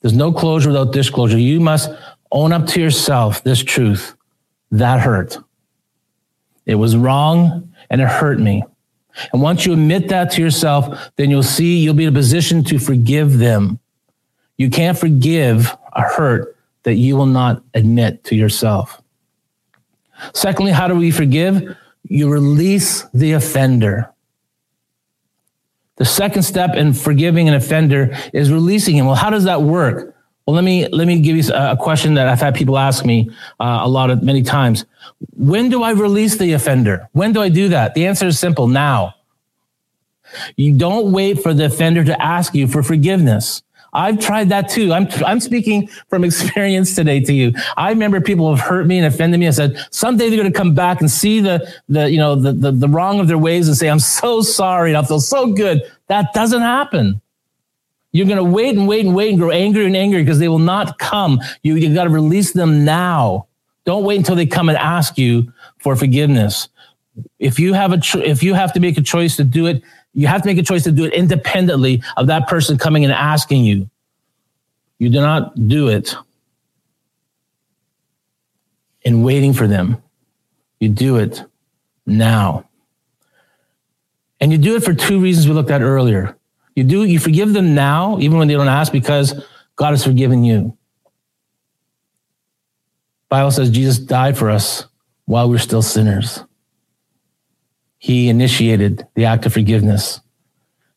There's 0.00 0.14
no 0.14 0.32
closure 0.32 0.70
without 0.70 0.92
disclosure. 0.92 1.38
You 1.38 1.60
must 1.60 1.90
own 2.30 2.52
up 2.52 2.66
to 2.68 2.80
yourself 2.80 3.42
this 3.42 3.62
truth 3.62 4.14
that 4.70 5.00
hurt. 5.00 5.36
It 6.66 6.76
was 6.76 6.96
wrong 6.96 7.72
and 7.90 8.00
it 8.00 8.08
hurt 8.08 8.38
me. 8.38 8.62
And 9.32 9.42
once 9.42 9.66
you 9.66 9.72
admit 9.72 10.08
that 10.08 10.30
to 10.32 10.42
yourself, 10.42 11.10
then 11.16 11.30
you'll 11.30 11.42
see 11.42 11.78
you'll 11.78 11.94
be 11.94 12.04
in 12.04 12.10
a 12.10 12.16
position 12.16 12.62
to 12.64 12.78
forgive 12.78 13.38
them. 13.38 13.80
You 14.58 14.68
can't 14.68 14.98
forgive 14.98 15.74
a 15.92 16.02
hurt 16.02 16.56
that 16.82 16.94
you 16.94 17.16
will 17.16 17.26
not 17.26 17.62
admit 17.74 18.24
to 18.24 18.34
yourself. 18.34 19.00
Secondly, 20.34 20.72
how 20.72 20.88
do 20.88 20.96
we 20.96 21.10
forgive? 21.10 21.76
You 22.04 22.28
release 22.28 23.04
the 23.14 23.32
offender. 23.32 24.10
The 25.96 26.04
second 26.04 26.42
step 26.42 26.74
in 26.74 26.92
forgiving 26.92 27.48
an 27.48 27.54
offender 27.54 28.16
is 28.32 28.52
releasing 28.52 28.96
him. 28.96 29.06
Well, 29.06 29.14
how 29.14 29.30
does 29.30 29.44
that 29.44 29.62
work? 29.62 30.14
Well, 30.46 30.54
let 30.54 30.64
me 30.64 30.88
let 30.88 31.06
me 31.06 31.20
give 31.20 31.36
you 31.36 31.52
a 31.52 31.76
question 31.76 32.14
that 32.14 32.26
I've 32.26 32.40
had 32.40 32.54
people 32.54 32.78
ask 32.78 33.04
me 33.04 33.30
uh, 33.60 33.80
a 33.82 33.88
lot 33.88 34.10
of 34.10 34.22
many 34.22 34.42
times. 34.42 34.86
When 35.36 35.68
do 35.68 35.82
I 35.82 35.90
release 35.90 36.36
the 36.36 36.54
offender? 36.54 37.08
When 37.12 37.32
do 37.32 37.42
I 37.42 37.48
do 37.48 37.68
that? 37.68 37.94
The 37.94 38.06
answer 38.06 38.26
is 38.26 38.38
simple: 38.38 38.66
now. 38.66 39.14
You 40.56 40.76
don't 40.76 41.12
wait 41.12 41.42
for 41.42 41.52
the 41.52 41.66
offender 41.66 42.04
to 42.04 42.22
ask 42.22 42.54
you 42.54 42.66
for 42.66 42.82
forgiveness. 42.82 43.62
I've 43.98 44.20
tried 44.20 44.48
that 44.50 44.68
too. 44.68 44.92
I'm, 44.92 45.08
I'm 45.26 45.40
speaking 45.40 45.88
from 46.08 46.22
experience 46.22 46.94
today 46.94 47.18
to 47.20 47.32
you. 47.32 47.52
I 47.76 47.90
remember 47.90 48.20
people 48.20 48.54
have 48.54 48.64
hurt 48.64 48.86
me 48.86 48.96
and 48.96 49.06
offended 49.06 49.40
me 49.40 49.48
I 49.48 49.50
said, 49.50 49.76
someday 49.90 50.28
they're 50.28 50.38
going 50.38 50.52
to 50.52 50.56
come 50.56 50.72
back 50.72 51.00
and 51.00 51.10
see 51.10 51.40
the, 51.40 51.68
the, 51.88 52.08
you 52.08 52.18
know, 52.18 52.36
the, 52.36 52.52
the, 52.52 52.70
the 52.70 52.88
wrong 52.88 53.18
of 53.18 53.26
their 53.26 53.38
ways 53.38 53.66
and 53.66 53.76
say, 53.76 53.90
I'm 53.90 53.98
so 53.98 54.40
sorry. 54.40 54.90
And 54.90 54.96
I'll 54.96 55.04
feel 55.04 55.20
so 55.20 55.52
good. 55.52 55.82
That 56.06 56.32
doesn't 56.32 56.60
happen. 56.60 57.20
You're 58.12 58.26
going 58.26 58.38
to 58.38 58.44
wait 58.44 58.76
and 58.76 58.86
wait 58.86 59.04
and 59.04 59.16
wait 59.16 59.30
and 59.30 59.38
grow 59.38 59.50
angry 59.50 59.84
and 59.84 59.96
angry 59.96 60.22
because 60.22 60.38
they 60.38 60.48
will 60.48 60.60
not 60.60 60.98
come. 60.98 61.40
You, 61.62 61.74
you 61.74 61.92
got 61.92 62.04
to 62.04 62.10
release 62.10 62.52
them 62.52 62.84
now. 62.84 63.48
Don't 63.84 64.04
wait 64.04 64.18
until 64.18 64.36
they 64.36 64.46
come 64.46 64.68
and 64.68 64.78
ask 64.78 65.18
you 65.18 65.52
for 65.78 65.96
forgiveness. 65.96 66.68
If 67.40 67.58
you 67.58 67.72
have 67.74 67.92
a, 67.92 67.98
cho- 67.98 68.20
if 68.20 68.44
you 68.44 68.54
have 68.54 68.72
to 68.74 68.80
make 68.80 68.96
a 68.96 69.02
choice 69.02 69.34
to 69.36 69.44
do 69.44 69.66
it, 69.66 69.82
you 70.18 70.26
have 70.26 70.42
to 70.42 70.48
make 70.48 70.58
a 70.58 70.64
choice 70.64 70.82
to 70.82 70.90
do 70.90 71.04
it 71.04 71.14
independently 71.14 72.02
of 72.16 72.26
that 72.26 72.48
person 72.48 72.76
coming 72.76 73.04
and 73.04 73.12
asking 73.12 73.64
you. 73.64 73.88
You 74.98 75.10
do 75.10 75.20
not 75.20 75.68
do 75.68 75.86
it 75.86 76.16
in 79.02 79.22
waiting 79.22 79.52
for 79.52 79.68
them. 79.68 80.02
You 80.80 80.88
do 80.88 81.18
it 81.18 81.44
now. 82.04 82.68
And 84.40 84.50
you 84.50 84.58
do 84.58 84.74
it 84.74 84.82
for 84.82 84.92
two 84.92 85.20
reasons 85.20 85.46
we 85.46 85.54
looked 85.54 85.70
at 85.70 85.82
earlier. 85.82 86.36
You 86.74 86.82
do 86.82 87.04
you 87.04 87.20
forgive 87.20 87.52
them 87.52 87.76
now, 87.76 88.18
even 88.18 88.38
when 88.38 88.48
they 88.48 88.54
don't 88.54 88.66
ask, 88.66 88.90
because 88.90 89.40
God 89.76 89.90
has 89.90 90.02
forgiven 90.02 90.42
you. 90.42 90.76
Bible 93.28 93.52
says 93.52 93.70
Jesus 93.70 94.00
died 94.00 94.36
for 94.36 94.50
us 94.50 94.84
while 95.26 95.48
we're 95.48 95.58
still 95.58 95.82
sinners 95.82 96.42
he 97.98 98.28
initiated 98.28 99.06
the 99.14 99.24
act 99.24 99.44
of 99.46 99.52
forgiveness 99.52 100.20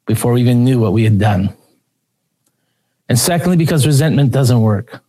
before 0.06 0.34
we 0.34 0.42
even 0.42 0.64
knew 0.64 0.80
what 0.80 0.94
we 0.94 1.04
had 1.04 1.20
done. 1.20 1.56
And 3.10 3.20
secondly, 3.20 3.58
because 3.58 3.86
resentment 3.86 4.32
doesn't 4.32 4.62
work. 4.62 5.04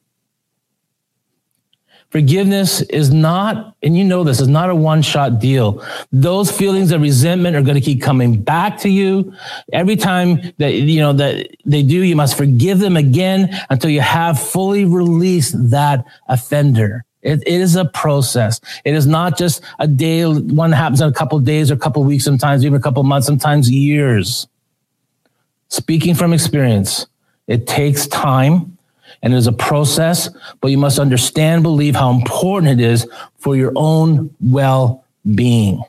Forgiveness 2.11 2.83
is 2.83 3.11
not, 3.11 3.74
and 3.83 3.96
you 3.96 4.05
know 4.05 4.22
this, 4.22 4.38
is 4.38 4.48
not 4.48 4.68
a 4.68 4.74
one 4.74 5.00
shot 5.00 5.38
deal. 5.38 5.83
Those 6.12 6.50
feelings 6.50 6.92
of 6.92 7.00
resentment 7.00 7.57
are 7.57 7.62
going 7.62 7.76
to 7.76 7.81
keep 7.81 8.02
coming 8.02 8.42
back 8.42 8.76
to 8.81 8.90
you. 8.90 9.33
Every 9.72 9.96
time 9.96 10.52
that, 10.59 10.74
you 10.74 11.00
know, 11.00 11.14
that 11.14 11.48
they 11.64 11.83
do, 11.83 12.02
you 12.02 12.14
must 12.14 12.37
forgive 12.37 12.81
them 12.81 12.98
again 12.98 13.59
until 13.70 13.88
you 13.88 14.02
have 14.02 14.38
fully 14.38 14.85
released 14.85 15.55
that 15.70 16.05
offender. 16.28 17.07
It, 17.22 17.42
it 17.46 17.61
is 17.61 17.76
a 17.76 17.85
process. 17.85 18.61
It 18.85 18.94
is 18.94 19.06
not 19.06 19.38
just 19.38 19.62
a 19.78 19.87
day. 19.87 20.24
One 20.26 20.72
happens 20.72 21.00
in 21.00 21.08
a 21.08 21.12
couple 21.12 21.38
days 21.38 21.70
or 21.70 21.74
a 21.74 21.78
couple 21.78 22.02
weeks, 22.04 22.24
sometimes 22.24 22.64
even 22.64 22.78
a 22.78 22.82
couple 22.82 23.02
months, 23.04 23.26
sometimes 23.26 23.70
years. 23.70 24.48
Speaking 25.68 26.14
from 26.14 26.32
experience, 26.32 27.06
it 27.46 27.66
takes 27.66 28.06
time 28.08 28.76
and 29.22 29.32
it 29.32 29.37
is 29.37 29.46
a 29.46 29.52
process, 29.52 30.28
but 30.61 30.68
you 30.68 30.78
must 30.78 30.98
understand, 30.98 31.62
believe 31.62 31.94
how 31.94 32.11
important 32.11 32.80
it 32.80 32.85
is 32.85 33.06
for 33.38 33.56
your 33.56 33.72
own 33.76 34.35
well 34.40 35.04
being. 35.35 35.82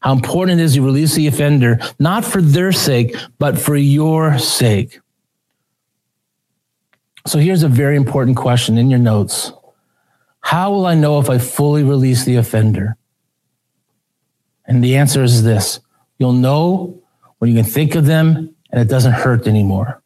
How 0.00 0.12
important 0.12 0.60
it 0.60 0.64
is 0.64 0.76
you 0.76 0.84
release 0.84 1.14
the 1.14 1.26
offender, 1.28 1.78
not 1.98 2.24
for 2.24 2.42
their 2.42 2.72
sake, 2.72 3.16
but 3.38 3.58
for 3.58 3.76
your 3.76 4.38
sake. 4.38 5.00
So 7.26 7.38
here's 7.38 7.62
a 7.62 7.68
very 7.68 7.96
important 7.96 8.36
question 8.36 8.78
in 8.78 8.90
your 8.90 8.98
notes. 8.98 9.52
How 10.42 10.70
will 10.70 10.86
I 10.86 10.94
know 10.94 11.18
if 11.18 11.30
I 11.30 11.38
fully 11.38 11.82
release 11.82 12.24
the 12.24 12.36
offender? 12.36 12.96
And 14.66 14.84
the 14.84 14.96
answer 14.96 15.22
is 15.22 15.42
this 15.42 15.80
you'll 16.18 16.32
know 16.32 17.02
when 17.38 17.50
you 17.50 17.56
can 17.56 17.70
think 17.70 17.94
of 17.94 18.06
them 18.06 18.54
and 18.70 18.80
it 18.80 18.88
doesn't 18.88 19.12
hurt 19.12 19.46
anymore. 19.46 20.02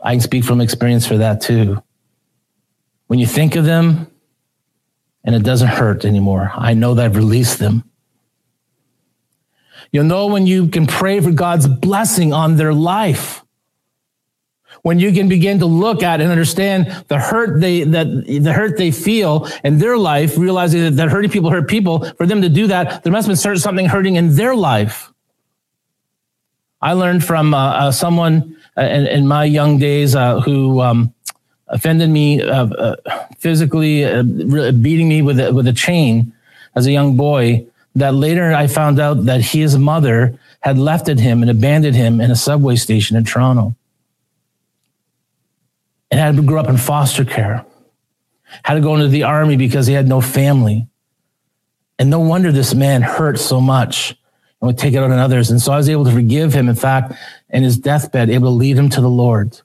I 0.00 0.12
can 0.12 0.20
speak 0.20 0.44
from 0.44 0.60
experience 0.60 1.06
for 1.06 1.18
that 1.18 1.40
too. 1.40 1.82
When 3.08 3.18
you 3.18 3.26
think 3.26 3.56
of 3.56 3.64
them 3.64 4.10
and 5.24 5.34
it 5.34 5.42
doesn't 5.42 5.68
hurt 5.68 6.04
anymore, 6.04 6.52
I 6.54 6.74
know 6.74 6.94
that 6.94 7.04
I've 7.04 7.16
released 7.16 7.58
them. 7.58 7.84
You'll 9.90 10.04
know 10.04 10.26
when 10.26 10.46
you 10.46 10.68
can 10.68 10.86
pray 10.86 11.20
for 11.20 11.32
God's 11.32 11.66
blessing 11.66 12.32
on 12.32 12.56
their 12.56 12.74
life 12.74 13.42
when 14.82 14.98
you 14.98 15.12
can 15.12 15.28
begin 15.28 15.58
to 15.58 15.66
look 15.66 16.02
at 16.02 16.20
and 16.20 16.30
understand 16.30 17.04
the 17.08 17.18
hurt 17.18 17.60
they 17.60 17.84
that 17.84 18.06
the 18.26 18.52
hurt 18.52 18.76
they 18.76 18.90
feel 18.90 19.48
in 19.64 19.78
their 19.78 19.98
life, 19.98 20.38
realizing 20.38 20.82
that, 20.82 20.96
that 20.96 21.08
hurting 21.08 21.30
people 21.30 21.50
hurt 21.50 21.68
people, 21.68 22.04
for 22.16 22.26
them 22.26 22.42
to 22.42 22.48
do 22.48 22.66
that, 22.66 23.02
there 23.02 23.12
must 23.12 23.28
have 23.28 23.42
been 23.42 23.58
something 23.58 23.86
hurting 23.86 24.16
in 24.16 24.34
their 24.34 24.54
life. 24.54 25.12
I 26.80 26.92
learned 26.92 27.24
from 27.24 27.54
uh, 27.54 27.58
uh, 27.58 27.90
someone 27.90 28.56
uh, 28.76 28.82
in, 28.82 29.06
in, 29.06 29.26
my 29.26 29.44
young 29.44 29.78
days 29.78 30.14
uh, 30.14 30.40
who 30.40 30.80
um, 30.80 31.12
offended 31.66 32.08
me 32.08 32.40
uh, 32.40 32.66
uh, 32.66 32.96
physically, 33.38 34.04
beating 34.72 35.08
me 35.08 35.22
with 35.22 35.40
a, 35.40 35.52
with 35.52 35.66
a 35.66 35.72
chain 35.72 36.32
as 36.76 36.86
a 36.86 36.92
young 36.92 37.16
boy. 37.16 37.66
That 37.96 38.14
later 38.14 38.52
I 38.52 38.68
found 38.68 39.00
out 39.00 39.24
that 39.24 39.40
his 39.40 39.76
mother 39.76 40.38
had 40.60 40.78
left 40.78 41.08
him 41.08 41.42
and 41.42 41.50
abandoned 41.50 41.96
him 41.96 42.20
in 42.20 42.30
a 42.30 42.36
subway 42.36 42.76
station 42.76 43.16
in 43.16 43.24
Toronto 43.24 43.74
and 46.10 46.20
had 46.20 46.36
to 46.36 46.42
grow 46.42 46.60
up 46.60 46.68
in 46.68 46.76
foster 46.76 47.24
care, 47.24 47.64
had 48.62 48.74
to 48.74 48.80
go 48.80 48.94
into 48.94 49.08
the 49.08 49.24
army 49.24 49.56
because 49.56 49.86
he 49.86 49.94
had 49.94 50.08
no 50.08 50.20
family. 50.20 50.86
And 51.98 52.10
no 52.10 52.20
wonder 52.20 52.52
this 52.52 52.74
man 52.74 53.02
hurt 53.02 53.38
so 53.38 53.60
much 53.60 54.10
and 54.60 54.66
would 54.66 54.78
take 54.78 54.94
it 54.94 54.98
out 54.98 55.10
on 55.10 55.18
others. 55.18 55.50
And 55.50 55.60
so 55.60 55.72
I 55.72 55.76
was 55.76 55.88
able 55.88 56.04
to 56.04 56.12
forgive 56.12 56.52
him. 56.52 56.68
In 56.68 56.76
fact, 56.76 57.12
in 57.50 57.62
his 57.62 57.76
deathbed, 57.76 58.30
able 58.30 58.48
to 58.48 58.54
lead 58.54 58.76
him 58.76 58.88
to 58.90 59.00
the 59.00 59.10
Lord 59.10 59.60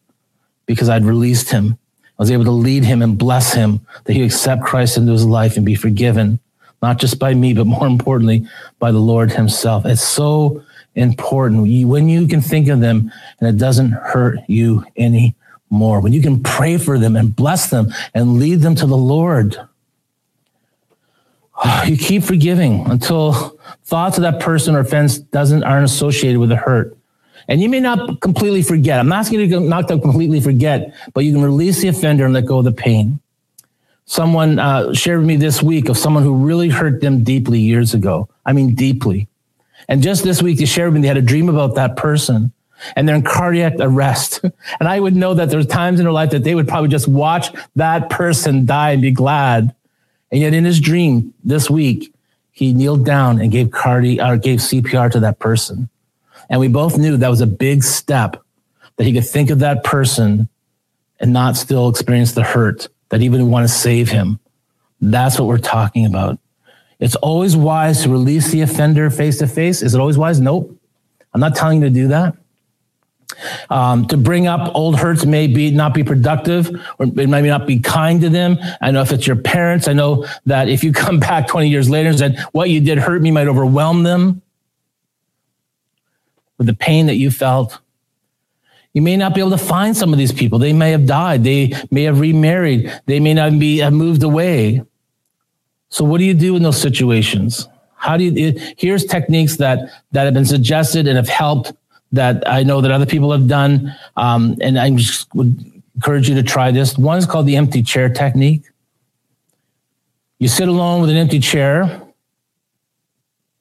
because 0.65 0.89
I'd 0.89 1.05
released 1.05 1.51
him. 1.51 1.77
I 2.17 2.21
was 2.21 2.31
able 2.31 2.45
to 2.45 2.51
lead 2.51 2.83
him 2.83 3.01
and 3.01 3.17
bless 3.17 3.53
him 3.53 3.85
that 4.05 4.13
he 4.13 4.23
accept 4.23 4.63
Christ 4.63 4.97
into 4.97 5.11
his 5.11 5.25
life 5.25 5.57
and 5.57 5.65
be 5.65 5.75
forgiven, 5.75 6.39
not 6.81 6.99
just 6.99 7.19
by 7.19 7.33
me, 7.33 7.53
but 7.53 7.67
more 7.67 7.87
importantly, 7.87 8.47
by 8.79 8.91
the 8.91 8.99
Lord 8.99 9.31
himself. 9.31 9.85
It's 9.85 10.01
so 10.01 10.63
important 10.95 11.61
when 11.87 12.09
you 12.09 12.27
can 12.27 12.41
think 12.41 12.67
of 12.67 12.79
them 12.79 13.11
and 13.39 13.49
it 13.49 13.59
doesn't 13.59 13.91
hurt 13.91 14.39
you 14.47 14.85
any 14.95 15.35
more, 15.73 15.99
when 15.99 16.13
you 16.13 16.21
can 16.21 16.41
pray 16.41 16.77
for 16.77 16.97
them 16.97 17.15
and 17.15 17.35
bless 17.35 17.69
them 17.69 17.93
and 18.13 18.39
lead 18.39 18.61
them 18.61 18.75
to 18.75 18.85
the 18.85 18.97
Lord. 18.97 19.57
You 21.85 21.97
keep 21.97 22.23
forgiving 22.23 22.89
until 22.89 23.57
thoughts 23.83 24.17
of 24.17 24.23
that 24.23 24.39
person 24.39 24.75
or 24.75 24.79
offense 24.79 25.17
doesn't 25.17 25.63
aren't 25.63 25.85
associated 25.85 26.39
with 26.39 26.49
the 26.49 26.55
hurt. 26.55 26.97
And 27.47 27.61
you 27.61 27.69
may 27.69 27.79
not 27.79 28.21
completely 28.21 28.61
forget. 28.63 28.99
I'm 28.99 29.07
not 29.09 29.19
asking 29.19 29.41
you 29.41 29.49
to 29.49 29.59
not 29.59 29.87
to 29.89 29.99
completely 29.99 30.39
forget, 30.39 30.93
but 31.13 31.25
you 31.25 31.33
can 31.33 31.41
release 31.41 31.81
the 31.81 31.89
offender 31.89 32.25
and 32.25 32.33
let 32.33 32.45
go 32.45 32.59
of 32.59 32.65
the 32.65 32.71
pain. 32.71 33.19
Someone 34.05 34.59
uh, 34.59 34.93
shared 34.93 35.19
with 35.19 35.27
me 35.27 35.35
this 35.35 35.61
week 35.61 35.89
of 35.89 35.97
someone 35.97 36.23
who 36.23 36.35
really 36.35 36.69
hurt 36.69 37.01
them 37.01 37.23
deeply 37.23 37.59
years 37.59 37.93
ago. 37.93 38.29
I 38.45 38.53
mean, 38.53 38.75
deeply. 38.75 39.27
And 39.87 40.01
just 40.01 40.23
this 40.23 40.41
week, 40.41 40.57
they 40.57 40.65
shared 40.65 40.91
with 40.91 40.95
me 40.95 41.01
they 41.01 41.07
had 41.07 41.17
a 41.17 41.21
dream 41.21 41.49
about 41.49 41.75
that 41.75 41.95
person 41.97 42.51
and 42.95 43.07
they're 43.07 43.15
in 43.15 43.23
cardiac 43.23 43.73
arrest. 43.79 44.41
And 44.79 44.89
I 44.89 44.99
would 44.99 45.15
know 45.15 45.33
that 45.33 45.49
there's 45.49 45.67
times 45.67 45.99
in 45.99 46.05
their 46.05 46.13
life 46.13 46.31
that 46.31 46.43
they 46.43 46.55
would 46.55 46.67
probably 46.67 46.89
just 46.89 47.07
watch 47.07 47.51
that 47.75 48.09
person 48.09 48.65
die 48.65 48.91
and 48.91 49.01
be 49.01 49.11
glad. 49.11 49.73
And 50.31 50.41
yet 50.41 50.53
in 50.53 50.65
his 50.65 50.79
dream 50.79 51.33
this 51.43 51.69
week, 51.69 52.13
he 52.51 52.73
kneeled 52.73 53.05
down 53.05 53.39
and 53.39 53.51
gave 53.51 53.71
cardi 53.71 54.21
or 54.21 54.37
gave 54.37 54.59
CPR 54.59 55.11
to 55.11 55.19
that 55.21 55.39
person. 55.39 55.89
And 56.49 56.59
we 56.59 56.67
both 56.67 56.97
knew 56.97 57.17
that 57.17 57.29
was 57.29 57.41
a 57.41 57.47
big 57.47 57.83
step 57.83 58.43
that 58.97 59.05
he 59.05 59.13
could 59.13 59.27
think 59.27 59.49
of 59.49 59.59
that 59.59 59.83
person 59.83 60.49
and 61.19 61.33
not 61.33 61.55
still 61.55 61.89
experience 61.89 62.33
the 62.33 62.43
hurt, 62.43 62.87
that 63.09 63.21
he 63.21 63.29
would 63.29 63.41
want 63.41 63.67
to 63.67 63.73
save 63.73 64.09
him. 64.09 64.39
That's 65.01 65.39
what 65.39 65.47
we're 65.47 65.57
talking 65.57 66.05
about. 66.05 66.39
It's 66.99 67.15
always 67.15 67.55
wise 67.55 68.03
to 68.03 68.09
release 68.09 68.51
the 68.51 68.61
offender 68.61 69.09
face 69.09 69.39
to 69.39 69.47
face. 69.47 69.81
Is 69.81 69.95
it 69.95 69.99
always 69.99 70.17
wise? 70.17 70.39
Nope. 70.39 70.77
I'm 71.33 71.41
not 71.41 71.55
telling 71.55 71.81
you 71.81 71.87
to 71.87 71.93
do 71.93 72.07
that. 72.09 72.35
Um, 73.69 74.07
to 74.07 74.17
bring 74.17 74.47
up 74.47 74.73
old 74.75 74.97
hurts 74.97 75.25
may 75.25 75.47
be 75.47 75.71
not 75.71 75.93
be 75.93 76.03
productive 76.03 76.69
or 76.99 77.05
it 77.05 77.29
may 77.29 77.41
not 77.41 77.67
be 77.67 77.79
kind 77.79 78.21
to 78.21 78.29
them. 78.29 78.57
I 78.81 78.91
know 78.91 79.01
if 79.01 79.11
it's 79.11 79.27
your 79.27 79.35
parents, 79.35 79.87
I 79.87 79.93
know 79.93 80.25
that 80.45 80.69
if 80.69 80.83
you 80.83 80.93
come 81.03 81.19
back 81.19 81.47
20 81.47 81.69
years 81.69 81.89
later 81.89 82.09
and 82.09 82.17
said, 82.17 82.39
what 82.51 82.69
you 82.69 82.79
did 82.79 82.97
hurt 82.97 83.21
me 83.21 83.31
might 83.31 83.47
overwhelm 83.47 84.03
them 84.03 84.41
with 86.57 86.67
the 86.67 86.73
pain 86.73 87.07
that 87.07 87.15
you 87.15 87.31
felt. 87.31 87.79
You 88.93 89.01
may 89.01 89.17
not 89.17 89.33
be 89.33 89.41
able 89.41 89.51
to 89.51 89.57
find 89.57 89.97
some 89.97 90.13
of 90.13 90.19
these 90.19 90.31
people. 90.31 90.59
They 90.59 90.71
may 90.71 90.91
have 90.91 91.07
died. 91.07 91.43
They 91.43 91.73
may 91.89 92.03
have 92.03 92.19
remarried. 92.19 92.93
They 93.07 93.19
may 93.19 93.33
not 93.33 93.57
be 93.57 93.79
have 93.79 93.93
moved 93.93 94.21
away. 94.21 94.83
So 95.89 96.05
what 96.05 96.19
do 96.19 96.25
you 96.25 96.33
do 96.33 96.55
in 96.55 96.63
those 96.63 96.79
situations? 96.79 97.67
How 97.95 98.17
do 98.17 98.25
you, 98.25 98.53
here's 98.77 99.05
techniques 99.05 99.57
that, 99.57 99.89
that 100.11 100.25
have 100.25 100.33
been 100.33 100.45
suggested 100.45 101.07
and 101.07 101.17
have 101.17 101.29
helped 101.29 101.73
that 102.13 102.47
I 102.47 102.63
know 102.63 102.79
that 102.81 102.91
other 102.91 103.05
people 103.05 103.31
have 103.31 103.47
done. 103.47 103.93
Um, 104.15 104.55
and 104.61 104.79
I 104.79 104.89
just 104.91 105.33
would 105.35 105.59
encourage 105.95 106.29
you 106.29 106.35
to 106.35 106.43
try 106.43 106.71
this. 106.71 106.97
One 106.97 107.17
is 107.17 107.25
called 107.25 107.47
the 107.47 107.57
empty 107.57 107.83
chair 107.83 108.07
technique. 108.07 108.63
You 110.39 110.47
sit 110.47 110.67
alone 110.67 111.01
with 111.01 111.09
an 111.09 111.17
empty 111.17 111.39
chair 111.39 112.01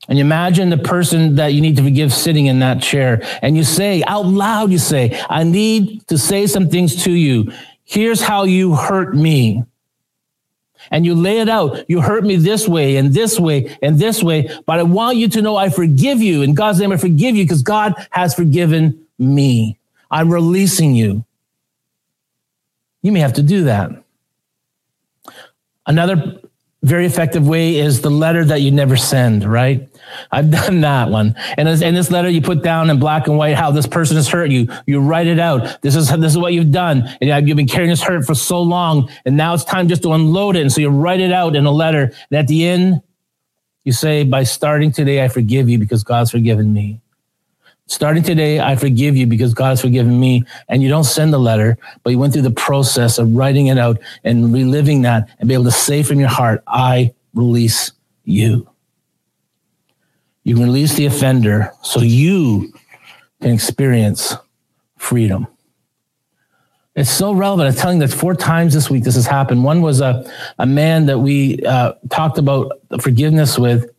and 0.08 0.18
you 0.18 0.24
imagine 0.24 0.68
the 0.68 0.78
person 0.78 1.36
that 1.36 1.54
you 1.54 1.60
need 1.60 1.76
to 1.76 1.82
forgive 1.82 2.12
sitting 2.12 2.46
in 2.46 2.58
that 2.58 2.82
chair. 2.82 3.22
And 3.40 3.56
you 3.56 3.64
say 3.64 4.02
out 4.06 4.26
loud, 4.26 4.70
you 4.70 4.78
say, 4.78 5.18
I 5.30 5.44
need 5.44 6.06
to 6.08 6.18
say 6.18 6.46
some 6.46 6.68
things 6.68 7.04
to 7.04 7.12
you. 7.12 7.52
Here's 7.84 8.20
how 8.20 8.44
you 8.44 8.74
hurt 8.74 9.14
me 9.14 9.64
and 10.90 11.04
you 11.04 11.14
lay 11.14 11.40
it 11.40 11.48
out. 11.48 11.88
You 11.88 12.00
hurt 12.00 12.24
me 12.24 12.36
this 12.36 12.66
way 12.66 12.96
and 12.96 13.12
this 13.12 13.38
way 13.38 13.76
and 13.82 13.98
this 13.98 14.22
way, 14.22 14.50
but 14.66 14.78
I 14.78 14.82
want 14.82 15.16
you 15.16 15.28
to 15.28 15.42
know 15.42 15.56
I 15.56 15.68
forgive 15.68 16.20
you. 16.20 16.42
In 16.42 16.54
God's 16.54 16.80
name, 16.80 16.92
I 16.92 16.96
forgive 16.96 17.36
you 17.36 17.44
because 17.44 17.62
God 17.62 17.94
has 18.10 18.34
forgiven 18.34 19.06
me. 19.18 19.78
I'm 20.10 20.30
releasing 20.30 20.94
you. 20.94 21.24
You 23.02 23.12
may 23.12 23.20
have 23.20 23.34
to 23.34 23.42
do 23.42 23.64
that. 23.64 23.90
Another 25.86 26.40
very 26.82 27.06
effective 27.06 27.46
way 27.46 27.76
is 27.76 28.00
the 28.00 28.10
letter 28.10 28.44
that 28.44 28.60
you 28.60 28.70
never 28.70 28.96
send, 28.96 29.44
right? 29.44 29.88
I've 30.30 30.50
done 30.50 30.80
that 30.82 31.10
one. 31.10 31.34
And 31.56 31.68
in 31.68 31.94
this 31.94 32.10
letter, 32.10 32.28
you 32.28 32.40
put 32.40 32.62
down 32.62 32.90
in 32.90 32.98
black 32.98 33.26
and 33.26 33.36
white 33.36 33.56
how 33.56 33.70
this 33.70 33.86
person 33.86 34.16
has 34.16 34.28
hurt 34.28 34.50
you. 34.50 34.68
You 34.86 35.00
write 35.00 35.26
it 35.26 35.38
out. 35.38 35.80
This 35.82 35.96
is, 35.96 36.08
this 36.10 36.32
is 36.32 36.38
what 36.38 36.52
you've 36.52 36.70
done. 36.70 37.08
And 37.20 37.48
you've 37.48 37.56
been 37.56 37.66
carrying 37.66 37.90
this 37.90 38.02
hurt 38.02 38.24
for 38.24 38.34
so 38.34 38.60
long. 38.60 39.10
And 39.24 39.36
now 39.36 39.54
it's 39.54 39.64
time 39.64 39.88
just 39.88 40.02
to 40.02 40.12
unload 40.12 40.56
it. 40.56 40.62
And 40.62 40.72
so 40.72 40.80
you 40.80 40.88
write 40.88 41.20
it 41.20 41.32
out 41.32 41.56
in 41.56 41.66
a 41.66 41.72
letter. 41.72 42.12
And 42.30 42.38
at 42.38 42.48
the 42.48 42.66
end, 42.66 43.02
you 43.84 43.92
say, 43.92 44.24
by 44.24 44.44
starting 44.44 44.92
today, 44.92 45.24
I 45.24 45.28
forgive 45.28 45.68
you 45.68 45.78
because 45.78 46.04
God's 46.04 46.30
forgiven 46.30 46.72
me. 46.72 47.00
Starting 47.88 48.22
today, 48.22 48.60
I 48.60 48.76
forgive 48.76 49.16
you 49.16 49.26
because 49.26 49.54
God 49.54 49.70
has 49.70 49.80
forgiven 49.80 50.18
me. 50.18 50.44
And 50.68 50.82
you 50.82 50.88
don't 50.88 51.04
send 51.04 51.32
the 51.32 51.38
letter, 51.38 51.76
but 52.02 52.10
you 52.10 52.18
went 52.18 52.32
through 52.32 52.42
the 52.42 52.50
process 52.50 53.18
of 53.18 53.34
writing 53.34 53.66
it 53.66 53.78
out 53.78 53.98
and 54.24 54.52
reliving 54.52 55.02
that 55.02 55.28
and 55.38 55.48
be 55.48 55.54
able 55.54 55.64
to 55.64 55.72
say 55.72 56.02
from 56.02 56.20
your 56.20 56.28
heart, 56.28 56.62
I 56.66 57.12
release 57.34 57.92
you. 58.24 58.71
You 60.44 60.56
can 60.56 60.64
release 60.64 60.94
the 60.94 61.06
offender 61.06 61.72
so 61.82 62.00
you 62.00 62.72
can 63.40 63.52
experience 63.52 64.34
freedom. 64.98 65.46
It's 66.94 67.10
so 67.10 67.32
relevant. 67.32 67.68
I'm 67.68 67.74
telling 67.74 68.00
you 68.00 68.06
that 68.06 68.14
four 68.14 68.34
times 68.34 68.74
this 68.74 68.90
week 68.90 69.04
this 69.04 69.14
has 69.14 69.26
happened. 69.26 69.64
One 69.64 69.80
was 69.80 70.00
a, 70.00 70.30
a 70.58 70.66
man 70.66 71.06
that 71.06 71.18
we 71.18 71.64
uh, 71.64 71.94
talked 72.10 72.38
about 72.38 72.72
forgiveness 73.00 73.58
with 73.58 73.90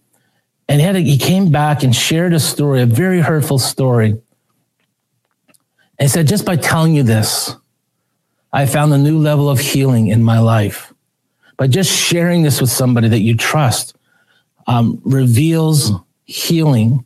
and 0.69 0.79
he, 0.79 0.87
a, 0.87 0.93
he 0.93 1.17
came 1.17 1.51
back 1.51 1.83
and 1.83 1.95
shared 1.95 2.33
a 2.33 2.39
story, 2.39 2.81
a 2.81 2.85
very 2.85 3.19
hurtful 3.19 3.59
story. 3.59 4.11
And 4.11 4.21
he 5.99 6.07
said, 6.07 6.27
just 6.27 6.45
by 6.45 6.55
telling 6.55 6.95
you 6.95 7.03
this, 7.03 7.55
I 8.51 8.65
found 8.65 8.93
a 8.93 8.97
new 8.97 9.17
level 9.17 9.49
of 9.49 9.59
healing 9.59 10.07
in 10.07 10.23
my 10.23 10.39
life. 10.39 10.93
By 11.57 11.67
just 11.67 11.91
sharing 11.91 12.43
this 12.43 12.61
with 12.61 12.69
somebody 12.69 13.07
that 13.09 13.19
you 13.19 13.35
trust 13.35 13.95
um, 14.67 15.01
reveals 15.03 15.91
healing. 16.33 17.05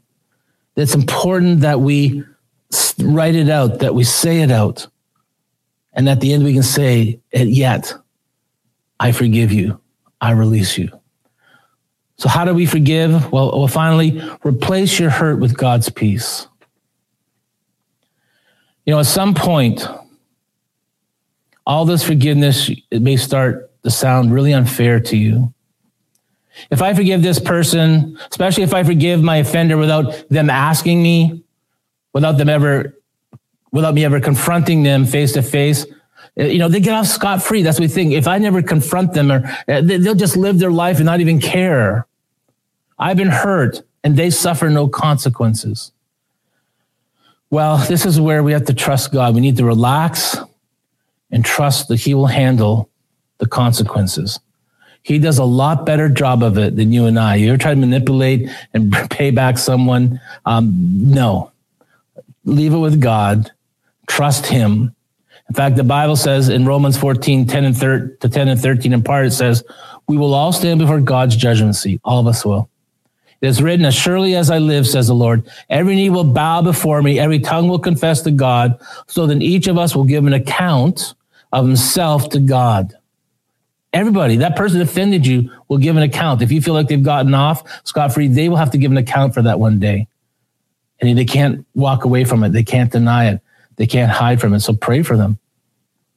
It's 0.76 0.96
important 0.96 1.62
that 1.62 1.82
we 1.82 2.24
write 3.00 3.36
it 3.36 3.50
out, 3.50 3.80
that 3.80 3.94
we 3.94 4.04
say 4.04 4.42
it 4.42 4.52
out. 4.52 4.88
And 5.94 6.08
at 6.08 6.22
the 6.22 6.34
end, 6.34 6.44
we 6.44 6.54
can 6.54 6.64
say, 6.64 7.20
Yet, 7.34 7.94
I 9.00 9.12
forgive 9.12 9.52
you, 9.52 9.82
I 10.22 10.32
release 10.32 10.78
you. 10.78 10.90
So, 12.18 12.30
how 12.30 12.46
do 12.46 12.54
we 12.54 12.66
forgive? 12.66 13.32
Well, 13.32 13.58
well, 13.58 13.68
finally, 13.68 14.22
replace 14.44 15.00
your 15.00 15.10
hurt 15.10 15.40
with 15.40 15.58
God's 15.58 15.90
peace. 15.90 16.48
You 18.86 18.94
know, 18.94 19.00
at 19.00 19.06
some 19.06 19.34
point, 19.34 19.86
all 21.66 21.86
this 21.86 22.04
forgiveness 22.04 22.72
it 22.90 23.02
may 23.02 23.18
start 23.18 23.72
to 23.84 23.92
sound 23.92 24.34
really 24.34 24.54
unfair 24.54 25.00
to 25.02 25.18
you. 25.18 25.54
If 26.70 26.82
I 26.82 26.94
forgive 26.94 27.22
this 27.22 27.40
person, 27.40 28.18
especially 28.30 28.64
if 28.64 28.74
I 28.74 28.84
forgive 28.84 29.22
my 29.22 29.38
offender 29.38 29.78
without 29.78 30.30
them 30.30 30.50
asking 30.50 31.02
me, 31.02 31.44
without 32.14 32.34
them 32.34 32.50
ever, 32.50 32.98
without 33.72 33.94
me 33.94 34.06
ever 34.06 34.20
confronting 34.20 34.84
them 34.84 35.06
face 35.06 35.34
to 35.34 35.42
face, 35.42 35.86
you 36.36 36.60
know, 36.60 36.70
they 36.70 36.80
get 36.80 36.94
off 36.94 37.08
scot 37.08 37.42
free. 37.42 37.64
That's 37.64 37.80
what 37.80 37.86
we 37.86 37.88
think. 37.88 38.14
If 38.14 38.28
I 38.28 38.38
never 38.38 38.62
confront 38.62 39.14
them 39.14 39.32
or 39.32 39.44
uh, 39.68 39.82
they'll 39.82 40.16
just 40.16 40.38
live 40.38 40.60
their 40.60 40.72
life 40.72 40.98
and 40.98 41.06
not 41.06 41.20
even 41.20 41.40
care. 41.40 42.06
I've 43.00 43.18
been 43.18 43.30
hurt 43.30 43.82
and 44.04 44.16
they 44.16 44.30
suffer 44.30 44.70
no 44.70 44.88
consequences. 44.88 45.92
Well, 47.50 47.78
this 47.78 48.06
is 48.06 48.20
where 48.20 48.44
we 48.44 48.52
have 48.52 48.66
to 48.66 48.74
trust 48.74 49.12
God. 49.12 49.34
We 49.34 49.42
need 49.42 49.58
to 49.58 49.66
relax 49.66 50.38
and 51.32 51.44
trust 51.46 51.88
that 51.88 51.98
He 51.98 52.14
will 52.14 52.28
handle 52.28 52.90
the 53.38 53.48
consequences. 53.48 54.40
He 55.08 55.20
does 55.20 55.38
a 55.38 55.46
lot 55.46 55.86
better 55.86 56.10
job 56.10 56.44
of 56.44 56.58
it 56.58 56.76
than 56.76 56.92
you 56.92 57.06
and 57.06 57.18
I. 57.18 57.36
You 57.36 57.48
ever 57.48 57.58
try 57.58 57.74
to 57.74 57.80
manipulate 57.80 58.50
and 58.74 58.92
pay 59.10 59.32
back 59.32 59.58
someone? 59.58 60.20
Um, 60.46 60.74
no. 60.76 61.54
Leave 62.44 62.74
it 62.74 62.78
with 62.78 63.00
God. 63.00 63.50
Trust 64.08 64.48
Him. 64.48 64.94
In 65.48 65.56
fact, 65.56 65.78
the 65.78 65.86
Bible 65.86 66.18
says 66.18 66.50
in 66.50 66.66
Romans 66.66 66.98
14, 66.98 67.48
10 67.48 67.64
and 67.64 67.78
13 67.78 68.18
to 68.20 68.28
10 68.28 68.50
and 68.50 68.60
13 68.60 68.92
in 68.92 69.02
part, 69.02 69.26
it 69.26 69.32
says, 69.32 69.64
we 70.10 70.18
will 70.18 70.34
all 70.34 70.52
stand 70.52 70.82
before 70.82 71.00
God's 71.00 71.38
judgment 71.38 71.78
seat. 71.78 72.02
All 72.04 72.20
of 72.20 72.28
us 72.28 72.44
will. 72.44 72.70
It 73.40 73.48
is 73.48 73.64
written, 73.64 73.86
as 73.86 73.96
surely 73.96 74.36
as 74.36 74.52
I 74.52 74.58
live, 74.58 74.86
says 74.86 75.08
the 75.08 75.16
Lord, 75.16 75.50
every 75.70 75.96
knee 75.96 76.10
will 76.10 76.26
bow 76.26 76.62
before 76.62 77.02
me, 77.02 77.18
every 77.18 77.40
tongue 77.40 77.70
will 77.70 77.80
confess 77.80 78.24
to 78.24 78.32
God, 78.32 78.78
so 79.08 79.26
then 79.26 79.42
each 79.42 79.68
of 79.68 79.78
us 79.78 79.96
will 79.96 80.04
give 80.04 80.26
an 80.28 80.34
account 80.34 81.14
of 81.54 81.66
himself 81.66 82.28
to 82.32 82.42
God. 82.42 82.94
Everybody, 83.98 84.38
that 84.38 84.56
person 84.56 84.80
offended 84.80 85.26
you 85.26 85.50
will 85.68 85.80
give 85.80 85.98
an 85.98 86.04
account. 86.04 86.44
If 86.44 86.52
you 86.52 86.62
feel 86.62 86.76
like 86.76 86.88
they've 86.88 87.02
gotten 87.02 87.34
off 87.34 87.64
scot 87.84 88.14
free, 88.14 88.28
they 88.28 88.48
will 88.48 88.58
have 88.58 88.70
to 88.72 88.78
give 88.78 88.92
an 88.92 88.98
account 88.98 89.34
for 89.34 89.42
that 89.42 89.60
one 89.60 89.80
day. 89.80 90.08
And 91.00 91.18
they 91.18 91.26
can't 91.26 91.66
walk 91.74 92.06
away 92.06 92.24
from 92.24 92.44
it. 92.44 92.50
They 92.50 92.62
can't 92.62 92.92
deny 92.92 93.32
it. 93.32 93.42
They 93.78 93.88
can't 93.88 94.12
hide 94.12 94.40
from 94.40 94.54
it. 94.54 94.60
So 94.60 94.76
pray 94.76 95.02
for 95.02 95.18
them. 95.18 95.40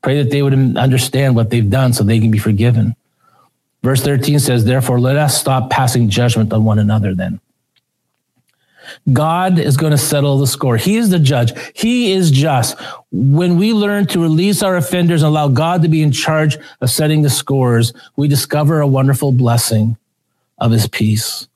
Pray 0.02 0.22
that 0.22 0.30
they 0.30 0.42
would 0.42 0.76
understand 0.76 1.36
what 1.36 1.48
they've 1.48 1.70
done 1.70 1.94
so 1.94 2.04
they 2.04 2.20
can 2.20 2.30
be 2.30 2.38
forgiven. 2.38 2.96
Verse 3.82 4.02
13 4.02 4.40
says, 4.40 4.66
Therefore, 4.66 5.00
let 5.00 5.16
us 5.16 5.40
stop 5.40 5.70
passing 5.70 6.10
judgment 6.10 6.52
on 6.52 6.64
one 6.64 6.78
another 6.78 7.14
then. 7.14 7.40
God 9.12 9.58
is 9.58 9.76
going 9.76 9.92
to 9.92 9.98
settle 9.98 10.38
the 10.38 10.46
score. 10.46 10.76
He 10.76 10.96
is 10.96 11.10
the 11.10 11.18
judge. 11.18 11.52
He 11.74 12.12
is 12.12 12.30
just. 12.30 12.78
When 13.10 13.56
we 13.56 13.72
learn 13.72 14.06
to 14.08 14.20
release 14.20 14.62
our 14.62 14.76
offenders 14.76 15.22
and 15.22 15.28
allow 15.28 15.48
God 15.48 15.82
to 15.82 15.88
be 15.88 16.02
in 16.02 16.12
charge 16.12 16.58
of 16.80 16.90
setting 16.90 17.22
the 17.22 17.30
scores, 17.30 17.92
we 18.16 18.28
discover 18.28 18.80
a 18.80 18.86
wonderful 18.86 19.32
blessing 19.32 19.96
of 20.58 20.70
his 20.70 20.86
peace. 20.86 21.48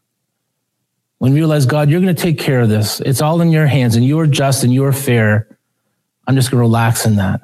When 1.18 1.32
we 1.32 1.40
realize, 1.40 1.66
God, 1.66 1.88
you're 1.88 2.00
going 2.00 2.14
to 2.14 2.22
take 2.22 2.38
care 2.38 2.60
of 2.60 2.68
this. 2.68 3.00
It's 3.00 3.22
all 3.22 3.40
in 3.40 3.50
your 3.50 3.66
hands 3.66 3.96
and 3.96 4.04
you 4.04 4.18
are 4.18 4.26
just 4.26 4.64
and 4.64 4.72
you 4.72 4.84
are 4.84 4.92
fair. 4.92 5.48
I'm 6.26 6.34
just 6.34 6.50
going 6.50 6.58
to 6.58 6.62
relax 6.62 7.06
in 7.06 7.16
that. 7.16 7.40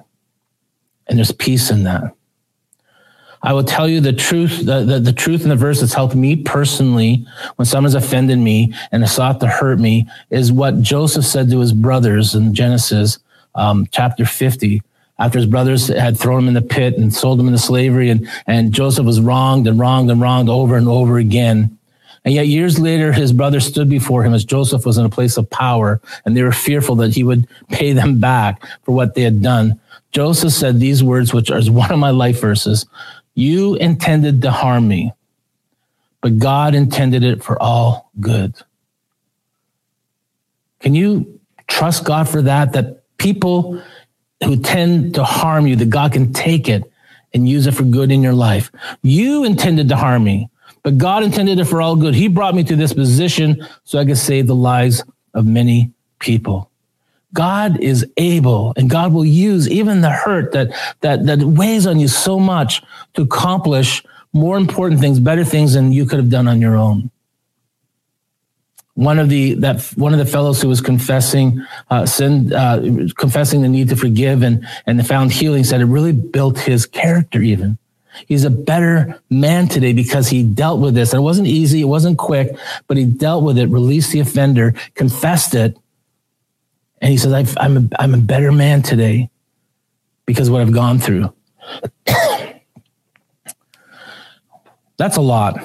And 1.06 1.18
there's 1.18 1.32
peace 1.32 1.70
in 1.70 1.84
that. 1.84 2.14
I 3.42 3.54
will 3.54 3.64
tell 3.64 3.88
you 3.88 4.00
the 4.00 4.12
truth, 4.12 4.64
the, 4.64 4.84
the, 4.84 5.00
the, 5.00 5.12
truth 5.12 5.42
in 5.44 5.48
the 5.48 5.56
verse 5.56 5.80
that's 5.80 5.94
helped 5.94 6.14
me 6.14 6.36
personally 6.36 7.26
when 7.56 7.64
someone's 7.64 7.94
offended 7.94 8.38
me 8.38 8.74
and 8.92 9.02
has 9.02 9.14
sought 9.14 9.40
to 9.40 9.46
hurt 9.46 9.78
me 9.78 10.06
is 10.28 10.52
what 10.52 10.82
Joseph 10.82 11.24
said 11.24 11.50
to 11.50 11.60
his 11.60 11.72
brothers 11.72 12.34
in 12.34 12.54
Genesis 12.54 13.18
um, 13.54 13.88
chapter 13.90 14.26
50. 14.26 14.82
After 15.18 15.38
his 15.38 15.46
brothers 15.46 15.88
had 15.88 16.18
thrown 16.18 16.42
him 16.42 16.48
in 16.48 16.54
the 16.54 16.62
pit 16.62 16.96
and 16.96 17.12
sold 17.12 17.40
him 17.40 17.46
into 17.46 17.58
slavery, 17.58 18.08
and, 18.08 18.28
and 18.46 18.72
Joseph 18.72 19.04
was 19.04 19.20
wronged 19.20 19.66
and 19.66 19.78
wronged 19.78 20.10
and 20.10 20.20
wronged 20.20 20.48
over 20.48 20.76
and 20.76 20.88
over 20.88 21.18
again. 21.18 21.78
And 22.24 22.34
yet, 22.34 22.48
years 22.48 22.78
later, 22.78 23.12
his 23.12 23.32
brothers 23.32 23.66
stood 23.66 23.88
before 23.88 24.24
him 24.24 24.34
as 24.34 24.44
Joseph 24.44 24.84
was 24.84 24.98
in 24.98 25.04
a 25.04 25.10
place 25.10 25.36
of 25.36 25.48
power, 25.48 26.00
and 26.24 26.36
they 26.36 26.42
were 26.42 26.52
fearful 26.52 26.96
that 26.96 27.14
he 27.14 27.22
would 27.22 27.46
pay 27.68 27.92
them 27.92 28.18
back 28.18 28.66
for 28.82 28.92
what 28.92 29.14
they 29.14 29.22
had 29.22 29.42
done. 29.42 29.78
Joseph 30.12 30.52
said 30.52 30.80
these 30.80 31.04
words, 31.04 31.32
which 31.32 31.50
are 31.50 31.62
one 31.64 31.92
of 31.92 31.98
my 31.98 32.10
life 32.10 32.40
verses 32.40 32.86
You 33.34 33.76
intended 33.76 34.42
to 34.42 34.50
harm 34.50 34.88
me, 34.88 35.12
but 36.20 36.38
God 36.38 36.74
intended 36.74 37.24
it 37.24 37.42
for 37.42 37.60
all 37.60 38.10
good. 38.20 38.54
Can 40.80 40.94
you 40.94 41.40
trust 41.68 42.04
God 42.04 42.28
for 42.28 42.42
that? 42.42 42.72
That 42.72 43.02
people 43.18 43.82
who 44.42 44.56
tend 44.56 45.14
to 45.14 45.24
harm 45.24 45.66
you, 45.66 45.76
that 45.76 45.90
God 45.90 46.12
can 46.12 46.32
take 46.32 46.68
it 46.68 46.90
and 47.32 47.48
use 47.48 47.66
it 47.66 47.74
for 47.74 47.84
good 47.84 48.10
in 48.10 48.22
your 48.22 48.34
life. 48.34 48.72
You 49.02 49.44
intended 49.44 49.88
to 49.90 49.96
harm 49.96 50.24
me, 50.24 50.48
but 50.82 50.98
God 50.98 51.22
intended 51.22 51.58
it 51.58 51.66
for 51.66 51.80
all 51.80 51.96
good. 51.96 52.14
He 52.14 52.28
brought 52.28 52.54
me 52.54 52.64
to 52.64 52.76
this 52.76 52.92
position 52.92 53.66
so 53.84 53.98
I 53.98 54.04
could 54.04 54.18
save 54.18 54.46
the 54.46 54.54
lives 54.54 55.04
of 55.34 55.46
many 55.46 55.92
people. 56.18 56.69
God 57.32 57.80
is 57.80 58.06
able 58.16 58.72
and 58.76 58.90
God 58.90 59.12
will 59.12 59.24
use 59.24 59.68
even 59.68 60.00
the 60.00 60.10
hurt 60.10 60.52
that, 60.52 60.70
that, 61.00 61.26
that 61.26 61.40
weighs 61.40 61.86
on 61.86 62.00
you 62.00 62.08
so 62.08 62.38
much 62.38 62.82
to 63.14 63.22
accomplish 63.22 64.02
more 64.32 64.56
important 64.56 65.00
things, 65.00 65.20
better 65.20 65.44
things 65.44 65.74
than 65.74 65.92
you 65.92 66.06
could 66.06 66.18
have 66.18 66.30
done 66.30 66.48
on 66.48 66.60
your 66.60 66.76
own 66.76 67.10
one 69.00 69.18
of 69.18 69.30
the 69.30 69.54
that 69.54 69.82
one 69.96 70.12
of 70.12 70.18
the 70.18 70.26
fellows 70.26 70.60
who 70.60 70.68
was 70.68 70.82
confessing 70.82 71.64
uh, 71.88 72.04
sin, 72.04 72.52
uh, 72.52 72.82
confessing 73.16 73.62
the 73.62 73.68
need 73.68 73.88
to 73.88 73.96
forgive 73.96 74.42
and 74.42 74.66
and 74.86 75.06
found 75.06 75.32
healing 75.32 75.64
said 75.64 75.80
it 75.80 75.86
really 75.86 76.12
built 76.12 76.58
his 76.58 76.84
character. 76.84 77.40
Even 77.40 77.78
he's 78.26 78.44
a 78.44 78.50
better 78.50 79.18
man 79.30 79.68
today 79.68 79.94
because 79.94 80.28
he 80.28 80.42
dealt 80.42 80.80
with 80.80 80.94
this. 80.94 81.12
And 81.12 81.20
it 81.20 81.22
wasn't 81.22 81.48
easy, 81.48 81.80
it 81.80 81.84
wasn't 81.84 82.18
quick, 82.18 82.54
but 82.88 82.98
he 82.98 83.06
dealt 83.06 83.42
with 83.42 83.56
it, 83.56 83.68
released 83.68 84.12
the 84.12 84.20
offender, 84.20 84.74
confessed 84.94 85.54
it, 85.54 85.78
and 87.00 87.10
he 87.10 87.16
says, 87.16 87.32
i 87.32 87.64
am 87.64 87.76
a, 87.76 87.88
I'm 87.98 88.14
a 88.14 88.18
better 88.18 88.52
man 88.52 88.82
today 88.82 89.30
because 90.26 90.50
what 90.50 90.60
I've 90.60 90.72
gone 90.72 90.98
through." 90.98 91.32
That's 94.96 95.16
a 95.16 95.22
lot 95.22 95.64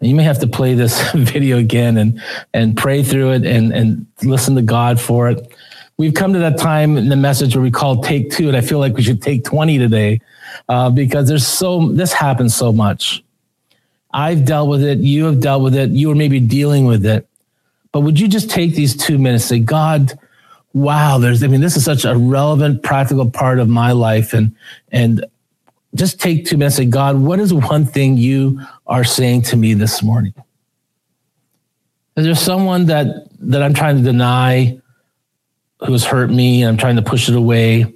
you 0.00 0.14
may 0.14 0.22
have 0.22 0.38
to 0.40 0.46
play 0.46 0.74
this 0.74 1.10
video 1.14 1.58
again 1.58 1.96
and 1.96 2.22
and 2.54 2.76
pray 2.76 3.02
through 3.02 3.32
it 3.32 3.44
and 3.44 3.72
and 3.72 4.06
listen 4.22 4.54
to 4.56 4.62
God 4.62 5.00
for 5.00 5.28
it. 5.28 5.54
We've 5.96 6.14
come 6.14 6.32
to 6.32 6.38
that 6.38 6.58
time 6.58 6.96
in 6.96 7.08
the 7.08 7.16
message 7.16 7.56
where 7.56 7.62
we 7.62 7.72
call 7.72 8.02
take 8.02 8.30
two, 8.30 8.46
and 8.46 8.56
I 8.56 8.60
feel 8.60 8.78
like 8.78 8.94
we 8.94 9.02
should 9.02 9.20
take 9.20 9.44
20 9.44 9.78
today 9.78 10.20
uh, 10.68 10.90
because 10.90 11.28
there's 11.28 11.46
so 11.46 11.88
this 11.88 12.12
happens 12.12 12.54
so 12.54 12.72
much. 12.72 13.24
I've 14.12 14.44
dealt 14.44 14.68
with 14.68 14.82
it, 14.82 14.98
you 14.98 15.24
have 15.24 15.40
dealt 15.40 15.62
with 15.62 15.74
it, 15.74 15.90
you 15.90 16.10
are 16.10 16.14
maybe 16.14 16.40
dealing 16.40 16.86
with 16.86 17.04
it. 17.04 17.27
But 17.98 18.04
would 18.04 18.20
you 18.20 18.28
just 18.28 18.48
take 18.48 18.76
these 18.76 18.96
two 18.96 19.18
minutes, 19.18 19.50
and 19.50 19.58
say, 19.58 19.64
God, 19.64 20.16
wow, 20.72 21.18
there's, 21.18 21.42
I 21.42 21.48
mean, 21.48 21.60
this 21.60 21.76
is 21.76 21.84
such 21.84 22.04
a 22.04 22.16
relevant, 22.16 22.84
practical 22.84 23.28
part 23.28 23.58
of 23.58 23.68
my 23.68 23.90
life. 23.90 24.34
And 24.34 24.54
and 24.92 25.26
just 25.96 26.20
take 26.20 26.46
two 26.46 26.56
minutes 26.56 26.78
and 26.78 26.86
say, 26.86 26.90
God, 26.92 27.16
what 27.16 27.40
is 27.40 27.52
one 27.52 27.84
thing 27.84 28.16
you 28.16 28.60
are 28.86 29.02
saying 29.02 29.42
to 29.50 29.56
me 29.56 29.74
this 29.74 30.00
morning? 30.00 30.32
Is 32.16 32.24
there 32.24 32.36
someone 32.36 32.86
that 32.86 33.26
that 33.40 33.64
I'm 33.64 33.74
trying 33.74 33.96
to 33.96 34.02
deny 34.04 34.80
who 35.84 35.90
has 35.90 36.04
hurt 36.04 36.30
me 36.30 36.62
and 36.62 36.68
I'm 36.68 36.76
trying 36.76 36.94
to 36.94 37.02
push 37.02 37.28
it 37.28 37.34
away? 37.34 37.92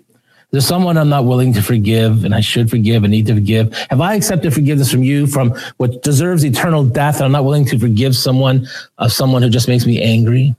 There's 0.53 0.67
someone 0.67 0.99
I'm 0.99 1.09
not 1.09 1.25
willing 1.25 1.55
to 1.55 1.63
forgive 1.63 2.25
and 2.25 2.35
I 2.35 2.41
should 2.41 2.69
forgive 2.69 3.05
and 3.05 3.11
need 3.11 3.27
to 3.27 3.35
forgive. 3.35 3.75
Have 3.89 4.03
I 4.03 4.15
accepted 4.15 4.53
forgiveness 4.53 4.93
from 4.93 5.03
you 5.03 5.27
from 5.27 5.55
what 5.79 6.03
deserves 6.03 6.45
eternal 6.45 6.85
death? 6.85 7.17
And 7.17 7.25
I'm 7.25 7.33
not 7.33 7.47
willing 7.47 7.65
to 7.67 7.79
forgive 7.79 8.15
someone 8.15 8.69
of 8.99 9.07
uh, 9.07 9.09
someone 9.09 9.43
who 9.43 9.49
just 9.49 9.67
makes 9.67 9.87
me 9.87 10.03
angry. 10.03 10.55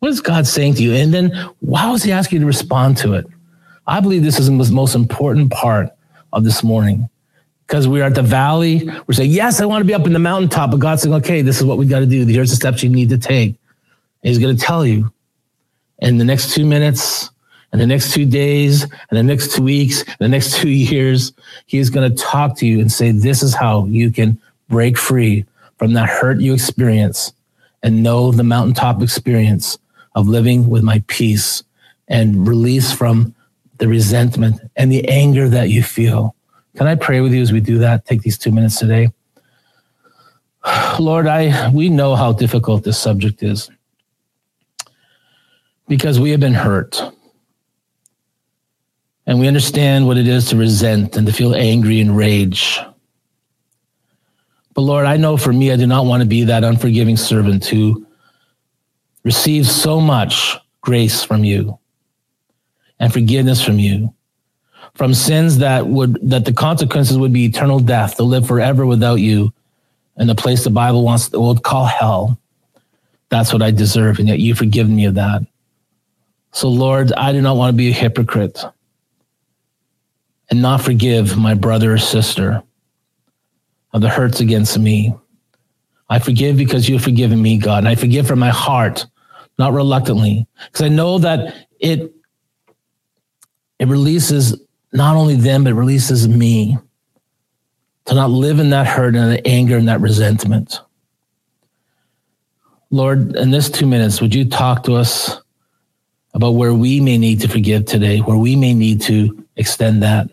What 0.00 0.10
is 0.10 0.20
God 0.20 0.48
saying 0.48 0.74
to 0.74 0.82
you? 0.82 0.94
And 0.94 1.14
then 1.14 1.30
how 1.74 1.94
is 1.94 2.02
he 2.02 2.10
asking 2.10 2.36
you 2.36 2.40
to 2.40 2.46
respond 2.46 2.96
to 2.98 3.14
it? 3.14 3.26
I 3.86 4.00
believe 4.00 4.24
this 4.24 4.40
is 4.40 4.46
the 4.46 4.72
most 4.72 4.94
important 4.96 5.52
part 5.52 5.90
of 6.32 6.42
this 6.42 6.64
morning 6.64 7.08
because 7.66 7.86
we're 7.86 8.04
at 8.04 8.16
the 8.16 8.22
valley. 8.22 8.90
We're 9.06 9.14
saying, 9.14 9.30
Yes, 9.30 9.60
I 9.60 9.66
want 9.66 9.82
to 9.82 9.86
be 9.86 9.94
up 9.94 10.06
in 10.06 10.12
the 10.12 10.18
mountaintop. 10.18 10.72
But 10.72 10.80
God's 10.80 11.02
saying, 11.02 11.14
Okay, 11.14 11.42
this 11.42 11.58
is 11.58 11.64
what 11.64 11.78
we 11.78 11.86
got 11.86 12.00
to 12.00 12.06
do. 12.06 12.26
Here's 12.26 12.50
the 12.50 12.56
steps 12.56 12.82
you 12.82 12.90
need 12.90 13.10
to 13.10 13.18
take. 13.18 13.50
And 14.22 14.28
He's 14.28 14.38
going 14.38 14.56
to 14.56 14.60
tell 14.60 14.84
you 14.84 15.12
in 16.00 16.18
the 16.18 16.24
next 16.24 16.52
two 16.52 16.66
minutes, 16.66 17.30
and 17.72 17.80
the 17.80 17.86
next 17.86 18.12
two 18.12 18.26
days, 18.26 18.82
and 18.82 19.18
the 19.18 19.22
next 19.22 19.52
two 19.52 19.62
weeks, 19.62 20.02
and 20.02 20.18
the 20.18 20.28
next 20.28 20.56
two 20.60 20.70
years, 20.70 21.32
He 21.66 21.78
is 21.78 21.90
going 21.90 22.10
to 22.10 22.22
talk 22.22 22.56
to 22.58 22.66
you 22.66 22.80
and 22.80 22.90
say, 22.90 23.12
This 23.12 23.42
is 23.42 23.54
how 23.54 23.86
you 23.86 24.10
can 24.10 24.40
break 24.68 24.98
free 24.98 25.44
from 25.78 25.94
that 25.94 26.08
hurt 26.08 26.40
you 26.40 26.52
experience 26.52 27.32
and 27.82 28.02
know 28.02 28.30
the 28.30 28.44
mountaintop 28.44 29.02
experience 29.02 29.78
of 30.14 30.28
living 30.28 30.68
with 30.68 30.82
my 30.82 31.02
peace 31.06 31.62
and 32.08 32.46
release 32.46 32.92
from 32.92 33.34
the 33.78 33.88
resentment, 33.88 34.60
and 34.76 34.92
the 34.92 35.08
anger 35.08 35.48
that 35.48 35.70
you 35.70 35.82
feel. 35.82 36.36
Can 36.76 36.86
I 36.86 36.94
pray 36.94 37.20
with 37.22 37.32
you 37.32 37.40
as 37.40 37.50
we 37.50 37.60
do 37.60 37.78
that? 37.78 38.04
Take 38.04 38.20
these 38.20 38.36
two 38.36 38.52
minutes 38.52 38.78
today. 38.78 39.08
Lord, 41.00 41.26
I 41.26 41.70
we 41.70 41.88
know 41.88 42.14
how 42.14 42.32
difficult 42.32 42.84
this 42.84 42.98
subject 42.98 43.42
is 43.42 43.70
because 45.88 46.20
we 46.20 46.30
have 46.30 46.40
been 46.40 46.54
hurt. 46.54 47.02
And 49.30 49.38
we 49.38 49.46
understand 49.46 50.08
what 50.08 50.16
it 50.16 50.26
is 50.26 50.46
to 50.46 50.56
resent 50.56 51.16
and 51.16 51.24
to 51.24 51.32
feel 51.32 51.54
angry 51.54 52.00
and 52.00 52.16
rage. 52.16 52.80
But 54.74 54.80
Lord, 54.80 55.06
I 55.06 55.18
know 55.18 55.36
for 55.36 55.52
me, 55.52 55.70
I 55.70 55.76
do 55.76 55.86
not 55.86 56.04
want 56.04 56.20
to 56.24 56.28
be 56.28 56.42
that 56.42 56.64
unforgiving 56.64 57.16
servant 57.16 57.64
who 57.64 58.08
receives 59.22 59.70
so 59.70 60.00
much 60.00 60.56
grace 60.80 61.22
from 61.22 61.44
you 61.44 61.78
and 62.98 63.12
forgiveness 63.12 63.62
from 63.62 63.78
you 63.78 64.12
from 64.96 65.14
sins 65.14 65.58
that 65.58 65.86
would 65.86 66.18
that 66.28 66.44
the 66.44 66.52
consequences 66.52 67.16
would 67.16 67.32
be 67.32 67.44
eternal 67.44 67.78
death 67.78 68.16
to 68.16 68.24
live 68.24 68.48
forever 68.48 68.84
without 68.84 69.20
you 69.20 69.52
in 70.16 70.26
the 70.26 70.34
place 70.34 70.64
the 70.64 70.70
bible 70.70 71.04
wants 71.04 71.30
will 71.30 71.56
call 71.56 71.84
hell. 71.84 72.36
That's 73.28 73.52
what 73.52 73.62
i 73.62 73.70
deserve 73.70 74.18
and 74.18 74.26
yet 74.26 74.40
you've 74.40 74.58
forgiven 74.58 74.96
me 74.96 75.04
of 75.04 75.14
that. 75.14 75.42
So 76.50 76.68
lord 76.68 77.12
i 77.12 77.30
do 77.30 77.40
not 77.40 77.56
want 77.56 77.72
to 77.72 77.76
be 77.76 77.90
a 77.90 77.92
hypocrite 77.92 78.64
and 80.50 80.60
not 80.60 80.80
forgive 80.80 81.36
my 81.36 81.54
brother 81.54 81.94
or 81.94 81.98
sister 81.98 82.62
of 83.92 84.00
the 84.00 84.08
hurts 84.08 84.40
against 84.40 84.78
me 84.78 85.14
i 86.08 86.18
forgive 86.18 86.56
because 86.56 86.88
you've 86.88 87.02
forgiven 87.02 87.40
me 87.40 87.58
god 87.58 87.78
and 87.78 87.88
i 87.88 87.94
forgive 87.94 88.26
from 88.26 88.38
my 88.38 88.50
heart 88.50 89.06
not 89.58 89.72
reluctantly 89.72 90.46
because 90.66 90.82
i 90.82 90.88
know 90.88 91.18
that 91.18 91.66
it 91.78 92.12
it 93.80 93.88
releases 93.88 94.60
not 94.92 95.16
only 95.16 95.36
them, 95.36 95.64
but 95.64 95.70
it 95.70 95.76
releases 95.76 96.28
me 96.28 96.76
to 98.04 98.14
not 98.14 98.30
live 98.30 98.58
in 98.58 98.70
that 98.70 98.86
hurt 98.86 99.14
and 99.14 99.32
that 99.32 99.46
anger 99.46 99.76
and 99.76 99.88
that 99.88 100.00
resentment. 100.00 100.80
Lord, 102.90 103.36
in 103.36 103.50
this 103.50 103.70
two 103.70 103.86
minutes, 103.86 104.20
would 104.20 104.34
you 104.34 104.44
talk 104.44 104.82
to 104.84 104.94
us 104.94 105.40
about 106.34 106.50
where 106.52 106.74
we 106.74 107.00
may 107.00 107.18
need 107.18 107.40
to 107.40 107.48
forgive 107.48 107.86
today, 107.86 108.18
where 108.18 108.36
we 108.36 108.56
may 108.56 108.74
need 108.74 109.00
to 109.02 109.46
extend 109.56 110.02
that, 110.02 110.28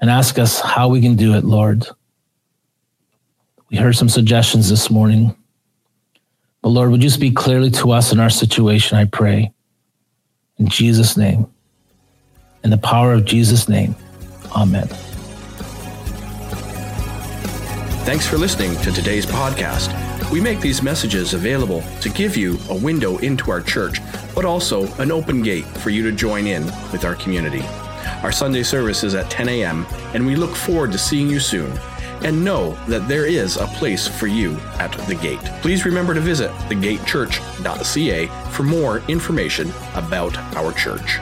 and 0.00 0.10
ask 0.10 0.38
us 0.38 0.60
how 0.60 0.88
we 0.88 1.00
can 1.00 1.16
do 1.16 1.34
it, 1.34 1.44
Lord? 1.44 1.86
We 3.70 3.76
heard 3.76 3.96
some 3.96 4.08
suggestions 4.08 4.68
this 4.68 4.90
morning. 4.90 5.34
But 6.62 6.68
Lord, 6.70 6.90
would 6.90 7.02
you 7.02 7.10
speak 7.10 7.36
clearly 7.36 7.70
to 7.72 7.92
us 7.92 8.12
in 8.12 8.20
our 8.20 8.30
situation, 8.30 8.98
I 8.98 9.04
pray. 9.04 9.52
In 10.58 10.68
Jesus' 10.68 11.16
name. 11.16 11.46
In 12.64 12.70
the 12.70 12.78
power 12.78 13.12
of 13.12 13.24
Jesus' 13.24 13.68
name, 13.68 13.94
amen. 14.56 14.88
Thanks 18.06 18.26
for 18.26 18.38
listening 18.38 18.76
to 18.82 18.92
today's 18.92 19.26
podcast. 19.26 19.92
We 20.30 20.40
make 20.40 20.60
these 20.60 20.82
messages 20.82 21.34
available 21.34 21.82
to 22.00 22.08
give 22.08 22.36
you 22.36 22.58
a 22.68 22.76
window 22.76 23.18
into 23.18 23.50
our 23.50 23.60
church, 23.60 24.00
but 24.34 24.44
also 24.44 24.86
an 25.00 25.12
open 25.12 25.42
gate 25.42 25.66
for 25.66 25.90
you 25.90 26.02
to 26.02 26.12
join 26.12 26.46
in 26.46 26.64
with 26.92 27.04
our 27.04 27.14
community. 27.14 27.64
Our 28.26 28.32
Sunday 28.32 28.64
service 28.64 29.04
is 29.04 29.14
at 29.14 29.30
10 29.30 29.48
a.m., 29.48 29.86
and 30.12 30.26
we 30.26 30.34
look 30.34 30.56
forward 30.56 30.90
to 30.90 30.98
seeing 30.98 31.30
you 31.30 31.38
soon. 31.38 31.70
And 32.24 32.44
know 32.44 32.72
that 32.88 33.06
there 33.06 33.24
is 33.24 33.56
a 33.56 33.68
place 33.68 34.08
for 34.08 34.26
you 34.26 34.56
at 34.80 34.90
the 35.06 35.14
gate. 35.14 35.44
Please 35.62 35.84
remember 35.84 36.12
to 36.12 36.20
visit 36.20 36.50
thegatechurch.ca 36.68 38.26
for 38.50 38.62
more 38.64 38.98
information 39.06 39.72
about 39.94 40.36
our 40.56 40.72
church. 40.72 41.20